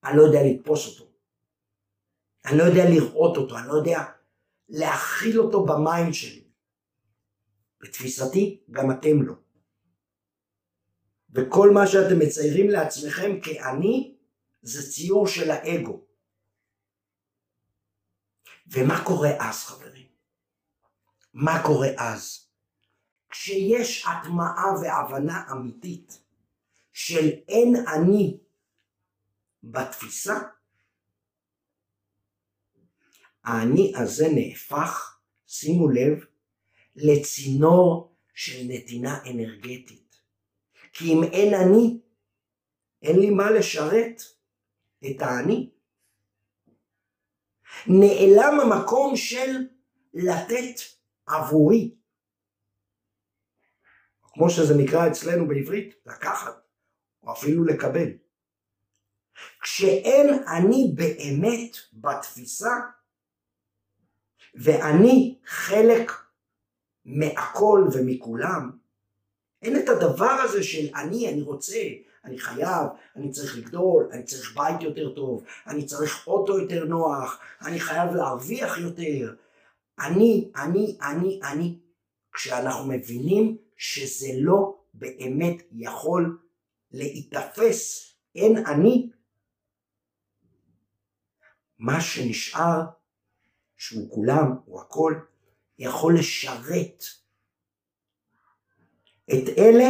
אני 0.04 0.18
לא 0.18 0.22
יודע 0.22 0.40
לתפוס 0.44 0.88
אותו. 0.88 1.12
אני 2.46 2.58
לא 2.58 2.64
יודע 2.64 2.90
לראות 2.90 3.38
אותו, 3.38 3.58
אני 3.58 3.68
לא 3.68 3.74
יודע 3.74 4.04
להכיל 4.70 5.40
אותו 5.40 5.66
במים 5.66 6.14
שלי. 6.14 6.44
בתפיסתי, 7.82 8.64
גם 8.72 8.92
אתם 8.92 9.22
לא. 9.22 9.34
וכל 11.34 11.70
מה 11.74 11.88
שאתם 11.88 12.20
מציירים 12.20 12.70
לעצמכם 12.70 13.42
כאני, 13.42 14.16
זה 14.62 14.92
ציור 14.92 15.28
של 15.28 15.52
האגו. 15.52 16.06
ומה 18.68 19.06
קורה 19.06 19.30
אז 19.40 19.64
חברים? 19.64 20.08
מה 21.34 21.64
קורה 21.66 21.88
אז? 21.98 22.48
כשיש 23.30 24.06
הטמעה 24.06 24.66
והבנה 24.82 25.44
אמיתית 25.52 26.22
של 26.94 27.30
אין 27.48 27.76
אני 27.88 28.38
בתפיסה, 29.64 30.40
האני 33.44 33.94
הזה 33.98 34.28
נהפך, 34.36 35.18
שימו 35.48 35.90
לב, 35.90 36.26
לצינור 36.96 38.16
של 38.34 38.62
נתינה 38.68 39.20
אנרגטית. 39.30 40.01
כי 40.94 41.14
אם 41.14 41.24
אין 41.24 41.54
אני, 41.54 42.00
אין 43.02 43.20
לי 43.20 43.30
מה 43.30 43.52
לשרת 43.52 44.22
את 45.06 45.22
האני. 45.22 45.72
נעלם 47.88 48.60
המקום 48.60 49.16
של 49.16 49.68
לתת 50.14 50.82
עבורי. 51.26 51.96
כמו 54.22 54.50
שזה 54.50 54.74
נקרא 54.78 55.08
אצלנו 55.08 55.48
בעברית, 55.48 55.96
לקחת, 56.06 56.54
או 57.24 57.32
אפילו 57.32 57.66
לקבל. 57.66 58.10
כשאין 59.62 60.44
אני 60.58 60.94
באמת 60.96 61.78
בתפיסה, 61.94 62.72
ואני 64.56 65.40
חלק 65.46 66.12
מהכל 67.06 67.88
ומכולם, 67.94 68.81
אין 69.62 69.78
את 69.78 69.90
הדבר 69.90 70.32
הזה 70.32 70.64
של 70.64 70.96
אני, 70.96 71.30
אני 71.30 71.42
רוצה, 71.42 71.82
אני 72.26 72.40
חייב, 72.40 72.88
אני 73.16 73.32
צריך 73.32 73.58
לגדול, 73.58 74.10
אני 74.12 74.24
צריך 74.24 74.58
בית 74.58 74.82
יותר 74.82 75.16
טוב, 75.16 75.44
אני 75.68 75.86
צריך 75.86 76.28
אוטו 76.28 76.60
יותר 76.60 76.86
נוח, 76.86 77.40
אני 77.62 77.80
חייב 77.80 78.16
להרוויח 78.16 78.78
יותר. 78.78 79.34
אני, 80.00 80.52
אני, 80.56 80.98
אני, 81.02 81.40
אני. 81.44 81.80
כשאנחנו 82.34 82.88
מבינים 82.88 83.58
שזה 83.78 84.28
לא 84.36 84.78
באמת 84.94 85.56
יכול 85.72 86.38
להיתפס, 86.92 88.14
אין 88.36 88.66
אני, 88.66 89.10
מה 91.80 92.02
שנשאר, 92.02 92.82
שהוא 93.78 94.12
כולם, 94.12 94.56
הוא 94.66 94.82
הכל, 94.82 95.16
יכול 95.80 96.20
לשרת 96.20 97.04
את 99.30 99.58
אלה 99.58 99.88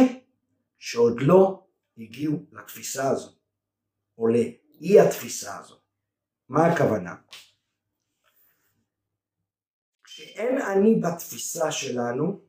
שעוד 0.78 1.20
לא 1.20 1.66
הגיעו 1.98 2.46
לתפיסה 2.52 3.10
הזו, 3.10 3.30
או 4.18 4.28
לאי 4.28 5.00
התפיסה 5.00 5.58
הזו. 5.58 5.76
מה 6.48 6.66
הכוונה? 6.66 7.16
כשאין 10.04 10.62
אני 10.62 11.00
בתפיסה 11.00 11.72
שלנו, 11.72 12.40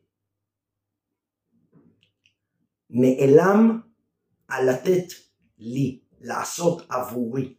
נעלם 2.90 3.82
על 4.48 4.70
לתת 4.70 5.14
לי, 5.58 6.00
לעשות 6.22 6.92
עבורי. 6.92 7.56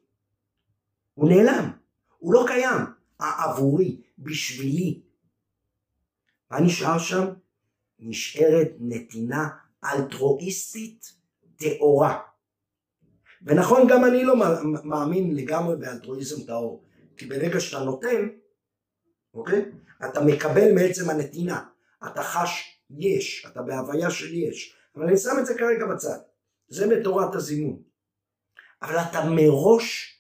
הוא 1.15 1.29
נעלם, 1.29 1.71
הוא 2.19 2.35
לא 2.35 2.45
קיים. 2.47 2.95
העבורי, 3.21 4.03
בשבילי. 4.19 5.03
מה 6.51 6.61
נשאר 6.61 6.99
שם? 6.99 7.25
נשארת 7.99 8.69
נתינה 8.81 9.49
אלטרואיסטית 9.85 11.13
טהורה. 11.57 12.21
ונכון, 13.43 13.87
גם 13.89 14.05
אני 14.05 14.25
לא 14.25 14.35
מאמין 14.85 15.37
לגמרי 15.37 15.77
באלטרואיזם 15.77 16.47
טהור, 16.47 16.85
כי 17.17 17.27
ברגע 17.27 17.61
שאתה 17.61 17.85
נותן, 17.85 18.29
אוקיי? 19.35 19.65
אתה 20.11 20.21
מקבל 20.21 20.73
מעצם 20.75 21.11
הנתינה, 21.11 21.65
אתה 22.07 22.23
חש 22.23 22.81
יש, 22.91 23.47
אתה 23.53 23.63
בהוויה 23.63 24.11
של 24.11 24.35
יש, 24.35 24.77
אבל 24.97 25.05
אני 25.05 25.17
שם 25.17 25.31
את 25.41 25.47
זה 25.47 25.55
כרגע 25.59 25.87
בצד, 25.87 26.19
זה 26.69 26.87
בתורת 26.89 27.35
הזימון. 27.35 27.83
אבל 28.83 28.97
אתה 28.97 29.25
מראש 29.31 30.15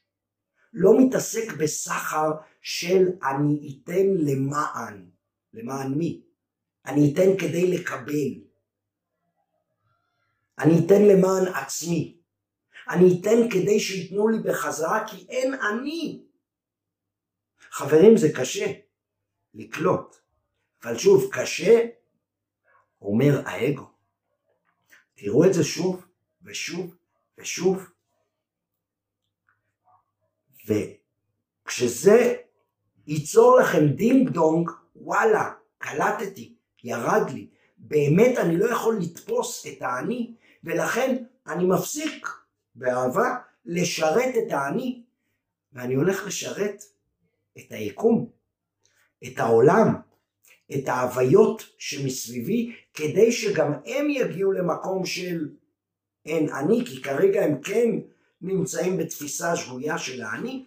לא 0.73 1.01
מתעסק 1.01 1.53
בסחר 1.53 2.31
של 2.61 3.09
אני 3.23 3.81
אתן 3.85 4.07
למען, 4.19 5.07
למען 5.53 5.95
מי? 5.95 6.23
אני 6.87 7.13
אתן 7.13 7.37
כדי 7.39 7.71
לקבל. 7.71 8.45
אני 10.59 10.87
אתן 10.87 11.03
למען 11.03 11.55
עצמי. 11.55 12.17
אני 12.89 13.21
אתן 13.21 13.51
כדי 13.51 13.81
שייתנו 13.81 14.29
לי 14.29 14.39
בחזרה 14.39 15.09
כי 15.09 15.27
אין 15.29 15.55
אני. 15.55 16.25
חברים 17.71 18.17
זה 18.17 18.29
קשה 18.37 18.73
לקלוט, 19.55 20.17
אבל 20.83 20.99
שוב 20.99 21.31
קשה 21.33 21.87
אומר 23.01 23.43
האגו. 23.47 23.91
תראו 25.15 25.45
את 25.45 25.55
זה 25.55 25.65
שוב 25.65 26.07
ושוב 26.43 26.97
ושוב. 27.39 27.91
וכשזה 30.67 32.37
ייצור 33.07 33.59
לכם 33.61 33.87
דינג 33.87 34.31
דונג, 34.31 34.71
וואלה, 34.97 35.53
קלטתי, 35.79 36.54
ירד 36.85 37.31
לי. 37.31 37.47
באמת 37.79 38.39
אני 38.39 38.57
לא 38.57 38.71
יכול 38.71 38.99
לתפוס 39.01 39.67
את 39.67 39.83
האני, 39.83 40.35
ולכן 40.65 41.25
אני 41.47 41.65
מפסיק 41.67 42.29
באהבה 42.75 43.37
לשרת 43.65 44.35
את 44.47 44.53
האני, 44.53 45.03
ואני 45.73 45.95
הולך 45.95 46.27
לשרת 46.27 46.83
את 47.59 47.73
היקום, 47.73 48.31
את 49.27 49.39
העולם, 49.39 49.95
את 50.75 50.89
ההוויות 50.89 51.63
שמסביבי, 51.79 52.73
כדי 52.95 53.33
שגם 53.33 53.73
הם 53.87 54.11
יגיעו 54.11 54.53
למקום 54.53 55.07
של 55.07 55.49
אין 56.27 56.49
אני, 56.49 56.85
כי 56.87 57.03
כרגע 57.03 57.45
הם 57.45 57.63
כן 57.63 57.91
נמצאים 58.41 58.97
בתפיסה 58.97 59.57
שגויה 59.57 59.99
של 59.99 60.23
האני. 60.23 60.67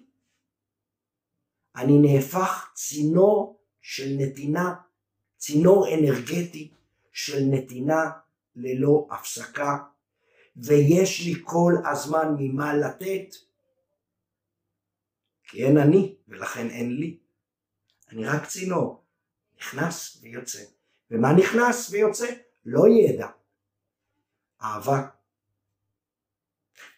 אני 1.75 1.97
נהפך 1.97 2.71
צינור 2.73 3.59
של 3.81 4.15
נתינה, 4.17 4.73
צינור 5.37 5.87
אנרגטי 5.93 6.71
של 7.11 7.39
נתינה 7.51 8.11
ללא 8.55 9.07
הפסקה, 9.11 9.77
ויש 10.55 11.25
לי 11.25 11.33
כל 11.43 11.73
הזמן 11.91 12.27
ממה 12.39 12.77
לתת, 12.77 13.35
כי 15.43 15.65
אין 15.65 15.77
אני 15.77 16.15
ולכן 16.27 16.69
אין 16.69 16.95
לי. 16.95 17.17
אני 18.09 18.25
רק 18.25 18.45
צינור, 18.45 19.03
נכנס 19.57 20.17
ויוצא. 20.21 20.63
ומה 21.11 21.33
נכנס 21.33 21.89
ויוצא? 21.89 22.27
לא 22.65 22.83
ידע. 22.87 23.27
אהבה. 24.61 25.07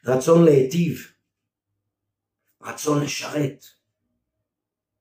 רצון 0.05 0.45
להיטיב. 0.45 1.11
רצון 2.61 3.03
לשרת. 3.03 3.65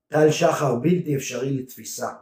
טל 0.08 0.30
שחר 0.30 0.74
בלתי 0.74 1.16
אפשרי 1.16 1.62
לתפיסה. 1.62 2.14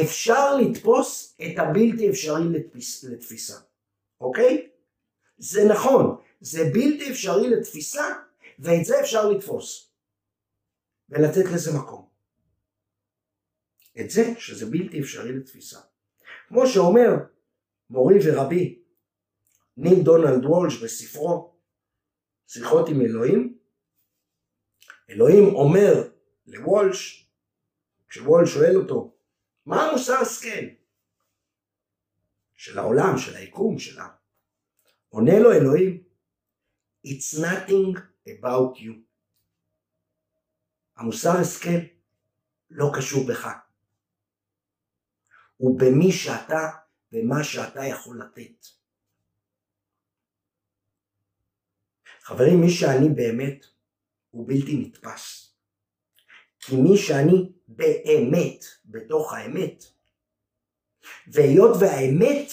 אפשר 0.00 0.56
לתפוס 0.56 1.36
את 1.36 1.58
הבלתי 1.58 2.10
אפשרי 2.10 2.48
לתפיס, 2.52 3.04
לתפיסה, 3.04 3.60
אוקיי? 4.20 4.68
זה 5.38 5.64
נכון, 5.64 6.16
זה 6.40 6.70
בלתי 6.72 7.10
אפשרי 7.10 7.50
לתפיסה 7.50 8.04
ואת 8.58 8.84
זה 8.84 9.00
אפשר 9.00 9.30
לתפוס 9.30 9.90
ולתת 11.08 11.44
לזה 11.54 11.78
מקום. 11.78 12.08
את 14.00 14.10
זה 14.10 14.34
שזה 14.38 14.66
בלתי 14.66 15.00
אפשרי 15.00 15.32
לתפיסה. 15.32 15.80
כמו 16.48 16.66
שאומר 16.66 17.08
מורי 17.90 18.18
ורבי 18.24 18.82
ניל 19.76 20.02
דונלד 20.02 20.44
וולש 20.44 20.82
בספרו 20.82 21.54
שיחות 22.46 22.88
עם 22.88 23.00
אלוהים, 23.00 23.58
אלוהים 25.10 25.54
אומר 25.54 26.08
לוולש, 26.46 27.28
כשוולש 28.08 28.54
שואל 28.54 28.76
אותו, 28.76 29.14
מה 29.66 29.82
המוסר 29.82 30.14
השכל? 30.22 30.64
של 32.54 32.78
העולם, 32.78 33.18
של 33.18 33.36
היקום, 33.36 33.78
שלה. 33.78 34.08
עונה 35.08 35.38
לו 35.38 35.52
אלוהים, 35.52 36.02
It's 37.06 37.38
nothing 37.38 37.98
about 38.28 38.78
you. 38.78 38.92
המוסר 40.96 41.30
השכל 41.40 41.78
לא 42.70 42.90
קשור 42.96 43.26
בך. 43.28 43.48
הוא 45.56 45.80
במי 45.80 46.12
שאתה 46.12 46.70
ומה 47.12 47.44
שאתה 47.44 47.84
יכול 47.84 48.20
לתת. 48.22 48.66
חברים, 52.20 52.60
מי 52.60 52.70
שאני 52.70 53.08
באמת 53.08 53.66
הוא 54.30 54.48
בלתי 54.48 54.76
נתפס. 54.76 55.54
כי 56.58 56.76
מי 56.76 56.96
שאני 56.96 57.52
באמת, 57.76 58.64
בתוך 58.84 59.32
האמת, 59.32 59.84
והיות 61.26 61.76
והאמת, 61.80 62.50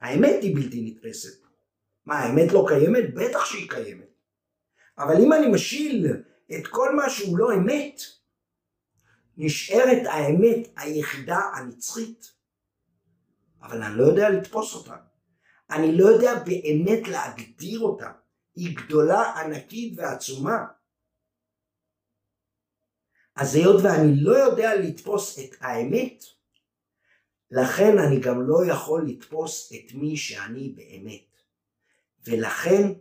האמת 0.00 0.42
היא 0.42 0.56
בלתי 0.56 0.82
נתפסת. 0.82 1.46
מה, 2.06 2.18
האמת 2.18 2.52
לא 2.52 2.64
קיימת? 2.68 3.14
בטח 3.14 3.44
שהיא 3.44 3.70
קיימת. 3.70 4.08
אבל 4.98 5.14
אם 5.20 5.32
אני 5.32 5.46
משיל 5.46 6.06
את 6.58 6.66
כל 6.66 6.96
מה 6.96 7.10
שהוא 7.10 7.38
לא 7.38 7.54
אמת, 7.54 8.02
נשארת 9.36 10.06
האמת 10.06 10.68
היחידה 10.76 11.40
הנצחית. 11.54 12.32
אבל 13.62 13.82
אני 13.82 13.98
לא 13.98 14.04
יודע 14.04 14.30
לתפוס 14.30 14.74
אותה. 14.74 14.96
אני 15.70 15.96
לא 15.96 16.06
יודע 16.06 16.32
באמת 16.44 17.08
להגדיר 17.08 17.80
אותה. 17.80 18.12
היא 18.54 18.76
גדולה, 18.76 19.40
ענקית 19.40 19.94
ועצומה. 19.96 20.64
אז 23.38 23.54
היות 23.54 23.80
ואני 23.82 24.20
לא 24.20 24.36
יודע 24.38 24.74
לתפוס 24.74 25.38
את 25.38 25.56
האמת, 25.60 26.24
לכן 27.50 27.98
אני 27.98 28.20
גם 28.20 28.42
לא 28.42 28.66
יכול 28.66 29.06
לתפוס 29.06 29.72
את 29.72 29.94
מי 29.94 30.16
שאני 30.16 30.68
באמת. 30.76 31.42
ולכן 32.26 32.92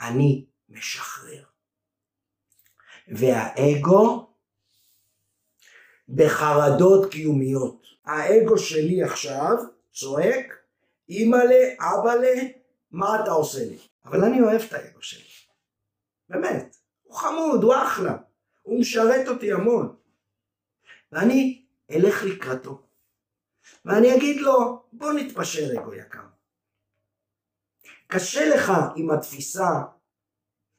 אני 0.00 0.44
משחרר. 0.68 1.44
והאגו 3.08 4.30
בחרדות 6.08 7.10
קיומיות. 7.10 7.86
האגו 8.04 8.58
שלי 8.58 9.02
עכשיו 9.02 9.54
צועק, 9.92 10.54
אימא'לה, 11.08 11.74
אבא'לה, 11.80 12.42
מה 12.90 13.22
אתה 13.22 13.30
עושה 13.30 13.64
לי? 13.64 13.78
אבל 14.04 14.24
אני 14.24 14.40
אוהב 14.40 14.62
את 14.62 14.72
האגו 14.72 15.02
שלי. 15.02 15.28
באמת. 16.28 16.76
הוא 17.02 17.16
חמוד, 17.16 17.62
הוא 17.62 17.74
אחלה. 17.74 18.16
הוא 18.64 18.80
משרת 18.80 19.28
אותי 19.28 19.52
המון. 19.52 19.96
ואני 21.12 21.64
אלך 21.90 22.24
לקראתו. 22.24 22.82
ואני 23.84 24.16
אגיד 24.16 24.40
לו, 24.40 24.82
בוא 24.92 25.12
נתפשר 25.12 25.80
אגו 25.80 25.94
יקר. 25.94 26.26
קשה 28.06 28.48
לך 28.48 28.72
עם 28.96 29.10
התפיסה 29.10 29.82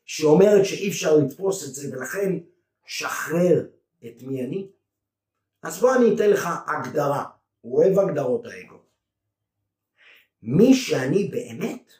שאומרת 0.05 0.65
שאי 0.65 0.89
אפשר 0.89 1.17
לתפוס 1.17 1.69
את 1.69 1.75
זה 1.75 1.97
ולכן 1.97 2.31
שחרר 2.85 3.67
את 4.05 4.21
מי 4.21 4.43
אני? 4.45 4.67
אז 5.61 5.79
בוא 5.79 5.95
אני 5.95 6.15
אתן 6.15 6.29
לך 6.29 6.49
הגדרה, 6.67 7.25
הוא 7.61 7.83
אוהב 7.83 7.99
הגדרות 7.99 8.45
האגו. 8.45 8.79
מי 10.41 10.73
שאני 10.73 11.27
באמת 11.27 11.93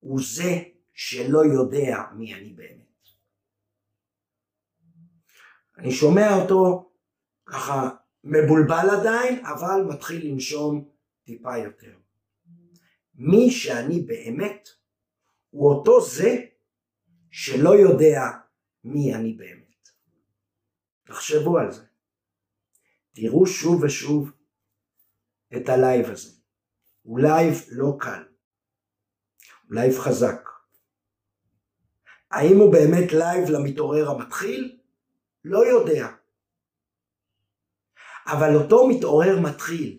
הוא 0.00 0.20
זה 0.24 0.62
שלא 0.92 1.44
יודע 1.44 1.96
מי 2.12 2.34
אני 2.34 2.50
באמת. 2.52 2.83
אני 5.78 5.92
שומע 5.92 6.34
אותו 6.34 6.90
ככה 7.46 7.90
מבולבל 8.24 8.86
עדיין, 9.00 9.46
אבל 9.46 9.82
מתחיל 9.88 10.30
לנשום 10.30 10.88
טיפה 11.24 11.58
יותר. 11.58 11.98
מי 13.14 13.50
שאני 13.50 14.00
באמת 14.00 14.68
הוא 15.50 15.74
אותו 15.74 16.00
זה 16.00 16.44
שלא 17.30 17.70
יודע 17.70 18.20
מי 18.84 19.14
אני 19.14 19.32
באמת. 19.32 19.88
תחשבו 21.04 21.58
על 21.58 21.72
זה. 21.72 21.84
תראו 23.14 23.46
שוב 23.46 23.82
ושוב 23.82 24.30
את 25.56 25.68
הלייב 25.68 26.10
הזה. 26.10 26.38
הוא 27.02 27.20
לייב 27.20 27.54
לא 27.70 27.96
קל. 28.00 28.22
לייב 29.70 29.98
חזק. 29.98 30.48
האם 32.30 32.56
הוא 32.56 32.72
באמת 32.72 33.12
לייב 33.12 33.50
למתעורר 33.50 34.10
המתחיל? 34.10 34.80
לא 35.44 35.66
יודע. 35.66 36.08
אבל 38.26 38.56
אותו 38.56 38.88
מתעורר 38.88 39.40
מתחיל, 39.40 39.98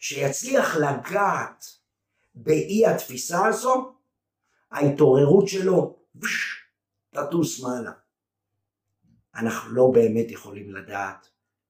שיצליח 0.00 0.76
לגעת 0.76 1.64
באי 2.34 2.86
התפיסה 2.86 3.46
הזו, 3.46 3.94
ההתעוררות 4.70 5.48
שלו 5.48 5.98
תטוס 7.10 7.60
מעלה. 7.60 7.92
אנחנו 9.34 9.74
לא 9.74 9.90
באמת 9.94 10.30
יכולים 10.30 10.74
לדעת 10.74 11.28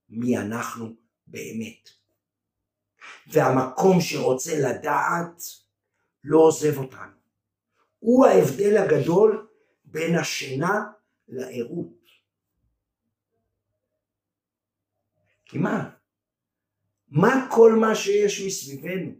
מי 0.08 0.38
אנחנו 0.38 0.94
באמת. 1.26 1.90
והמקום 3.26 4.00
שרוצה 4.00 4.52
לדעת 4.58 5.42
לא 6.24 6.38
עוזב 6.38 6.78
אותנו. 6.78 7.16
הוא 7.98 8.26
ההבדל 8.26 8.76
הגדול 8.76 9.48
בין 9.84 10.18
השינה 10.18 10.84
לערות. 11.28 11.95
כי 15.46 15.58
מה? 15.58 15.90
מה 17.08 17.48
כל 17.54 17.72
מה 17.80 17.94
שיש 17.94 18.42
מסביבנו? 18.46 19.12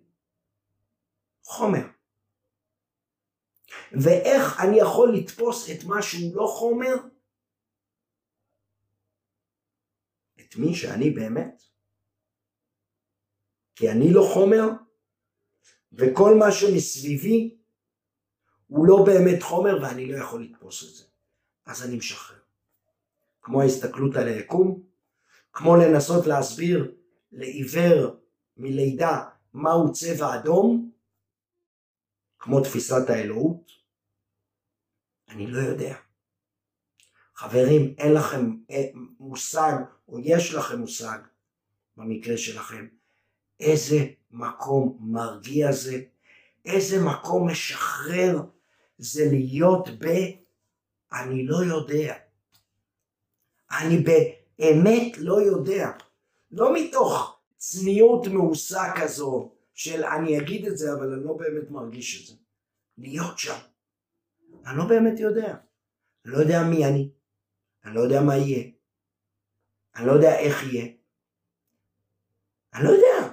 חומר. 1.45 1.87
ואיך 3.93 4.61
אני 4.61 4.77
יכול 4.79 5.09
לתפוס 5.17 5.71
את 5.71 5.85
מה 5.85 6.03
שהוא 6.03 6.37
לא 6.37 6.47
חומר? 6.59 6.95
את 10.41 10.57
מי 10.57 10.75
שאני 10.75 11.11
באמת? 11.11 11.63
כי 13.77 13.91
אני 13.91 14.13
לא 14.13 14.23
חומר, 14.35 14.63
וכל 15.93 16.35
מה 16.39 16.53
שמסביבי 16.53 17.59
הוא 18.67 18.87
לא 18.87 18.97
באמת 19.07 19.43
חומר 19.43 19.83
ואני 19.83 20.13
לא 20.13 20.17
יכול 20.17 20.45
לתפוס 20.45 20.85
את 20.85 20.95
זה. 20.95 21.05
אז 21.67 21.87
אני 21.87 21.97
משחרר. 21.97 22.41
כמו 23.43 23.63
ההסתכלות 23.63 24.17
על 24.17 24.29
היקום, 24.29 24.87
כמו 25.57 25.77
לנסות 25.77 26.27
להסביר 26.27 26.95
לעיוור 27.33 28.17
מלידה 28.57 29.25
מהו 29.55 29.93
צבע 29.93 30.35
אדום, 30.35 30.91
כמו 32.39 32.61
תפיסת 32.61 33.11
האלוהות, 33.11 33.71
אני 35.29 35.47
לא 35.47 35.59
יודע. 35.59 35.97
חברים, 37.35 37.95
אין 37.99 38.15
לכם 38.15 38.57
מושג, 39.21 39.73
או 40.09 40.19
יש 40.21 40.55
לכם 40.55 40.79
מושג, 40.79 41.19
במקרה 41.97 42.37
שלכם, 42.37 42.87
איזה 43.61 43.97
מקום 44.31 44.99
מרגיע 45.01 45.73
זה, 45.73 46.03
איזה 46.65 47.05
מקום 47.05 47.51
משחרר 47.51 48.43
זה 48.99 49.25
להיות 49.31 49.89
ב... 49.89 50.07
אני 51.13 51.47
לא 51.47 51.57
יודע. 51.57 52.15
אני 53.71 53.99
באמת 54.59 55.19
לא 55.19 55.43
יודע. 55.43 55.91
לא 56.51 56.75
מתוך 56.75 57.41
צניעות 57.57 58.27
מעושה 58.27 58.83
כזו 58.97 59.53
של 59.75 60.05
אני 60.05 60.39
אגיד 60.39 60.67
את 60.67 60.79
זה 60.79 60.93
אבל 60.93 61.13
אני 61.13 61.25
לא 61.25 61.33
באמת 61.33 61.71
מרגיש 61.71 62.23
את 62.23 62.27
זה. 62.27 62.35
להיות 62.99 63.39
שם. 63.39 63.59
אני 64.67 64.79
לא 64.79 64.85
באמת 64.85 65.21
יודע. 65.21 65.55
אני 66.25 66.33
לא 66.33 66.39
יודע 66.39 66.63
מי 66.63 66.85
אני. 66.87 67.11
אני 67.85 67.95
לא 67.95 68.01
יודע 68.01 68.21
מה 68.21 68.37
יהיה. 68.37 68.65
אני 69.97 70.07
לא 70.07 70.13
יודע 70.13 70.39
איך 70.39 70.73
יהיה. 70.73 70.87
אני 72.75 72.85
לא 72.85 72.89
יודע. 72.91 73.33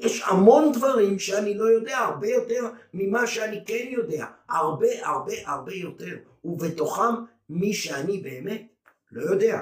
יש 0.00 0.22
המון 0.22 0.72
דברים 0.72 1.18
שאני 1.18 1.54
לא 1.54 1.64
יודע, 1.64 1.98
הרבה 1.98 2.28
יותר 2.28 2.70
ממה 2.94 3.26
שאני 3.26 3.64
כן 3.66 3.86
יודע. 3.90 4.26
הרבה 4.48 4.86
הרבה 5.02 5.32
הרבה 5.46 5.74
יותר. 5.74 6.18
ובתוכם 6.44 7.14
מי 7.48 7.74
שאני 7.74 8.18
באמת 8.18 8.62
לא 9.12 9.22
יודע. 9.22 9.60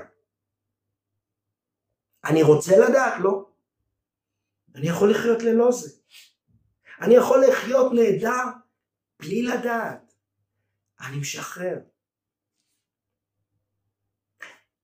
אני 2.28 2.42
רוצה 2.42 2.72
לדעת? 2.88 3.14
לא. 3.20 3.46
אני 4.74 4.88
יכול 4.88 5.10
לחיות 5.10 5.42
ללא 5.42 5.72
זה. 5.72 5.90
אני 7.00 7.14
יכול 7.14 7.44
לחיות 7.48 7.92
נהדר 7.92 8.44
בלי 9.20 9.42
לדעת. 9.42 10.14
אני 11.00 11.16
משחרר. 11.16 11.78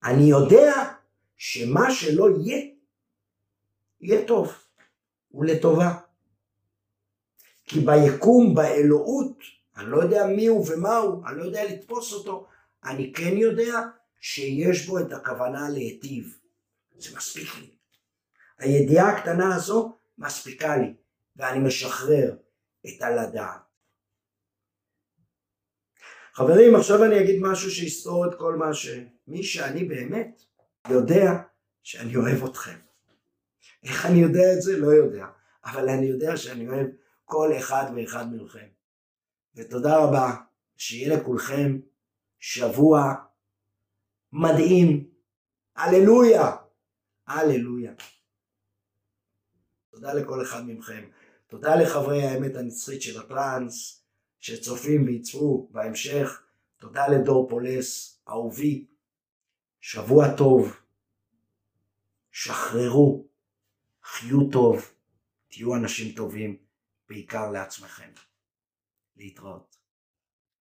אני 0.04 0.22
יודע 0.22 0.72
שמה 1.36 1.90
שלא 1.90 2.28
יהיה, 2.30 2.66
יהיה 4.00 4.26
טוב 4.26 4.52
ולטובה. 5.34 5.98
כי 7.64 7.80
ביקום, 7.80 8.54
באלוהות, 8.54 9.38
אני 9.76 9.90
לא 9.90 10.02
יודע 10.02 10.26
מי 10.26 10.46
הוא 10.46 10.66
ומה 10.68 10.96
הוא, 10.96 11.26
אני 11.26 11.38
לא 11.38 11.42
יודע 11.42 11.64
לתפוס 11.64 12.12
אותו, 12.12 12.46
אני 12.84 13.12
כן 13.12 13.36
יודע 13.36 13.80
שיש 14.20 14.86
בו 14.86 14.98
את 14.98 15.12
הכוונה 15.12 15.68
להיטיב. 15.68 16.38
זה 17.04 17.16
מספיק 17.16 17.54
לי. 17.56 17.70
הידיעה 18.58 19.08
הקטנה 19.08 19.54
הזו 19.54 19.98
מספיקה 20.18 20.76
לי, 20.76 20.94
ואני 21.36 21.58
משחרר 21.58 22.36
את 22.86 23.02
הלדעת. 23.02 23.60
חברים, 26.32 26.76
עכשיו 26.76 27.04
אני 27.04 27.20
אגיד 27.20 27.40
משהו 27.42 27.70
שיסתור 27.70 28.26
את 28.26 28.34
כל 28.38 28.56
מה 28.56 28.74
ש... 28.74 28.88
מי 29.26 29.42
שאני 29.42 29.84
באמת 29.84 30.42
יודע 30.90 31.30
שאני 31.82 32.16
אוהב 32.16 32.44
אתכם. 32.44 32.78
איך 33.82 34.06
אני 34.06 34.18
יודע 34.18 34.52
את 34.56 34.62
זה? 34.62 34.78
לא 34.78 34.88
יודע. 34.88 35.26
אבל 35.64 35.88
אני 35.88 36.06
יודע 36.06 36.36
שאני 36.36 36.68
אוהב 36.68 36.86
כל 37.24 37.52
אחד 37.58 37.84
ואחד 37.96 38.34
מכם. 38.34 38.66
ותודה 39.54 39.96
רבה, 39.96 40.34
שיהיה 40.76 41.16
לכולכם 41.16 41.78
שבוע 42.38 43.14
מדהים. 44.32 45.10
הללויה! 45.76 46.63
הללויה. 47.26 47.92
תודה 49.90 50.14
לכל 50.14 50.42
אחד 50.42 50.62
מכם. 50.66 51.08
תודה 51.46 51.76
לחברי 51.76 52.22
האמת 52.22 52.56
הנצחית 52.56 53.02
של 53.02 53.20
הטראנס, 53.20 54.04
שצופים 54.40 55.04
ויצפו 55.06 55.68
בהמשך. 55.72 56.42
תודה 56.76 57.08
לדור 57.08 57.48
פולס, 57.48 58.20
אהובי. 58.28 58.86
שבוע 59.80 60.36
טוב. 60.36 60.76
שחררו. 62.32 63.26
חיו 64.02 64.50
טוב. 64.52 64.94
תהיו 65.48 65.74
אנשים 65.76 66.14
טובים, 66.14 66.56
בעיקר 67.08 67.50
לעצמכם. 67.50 68.10
להתראות. 69.16 69.83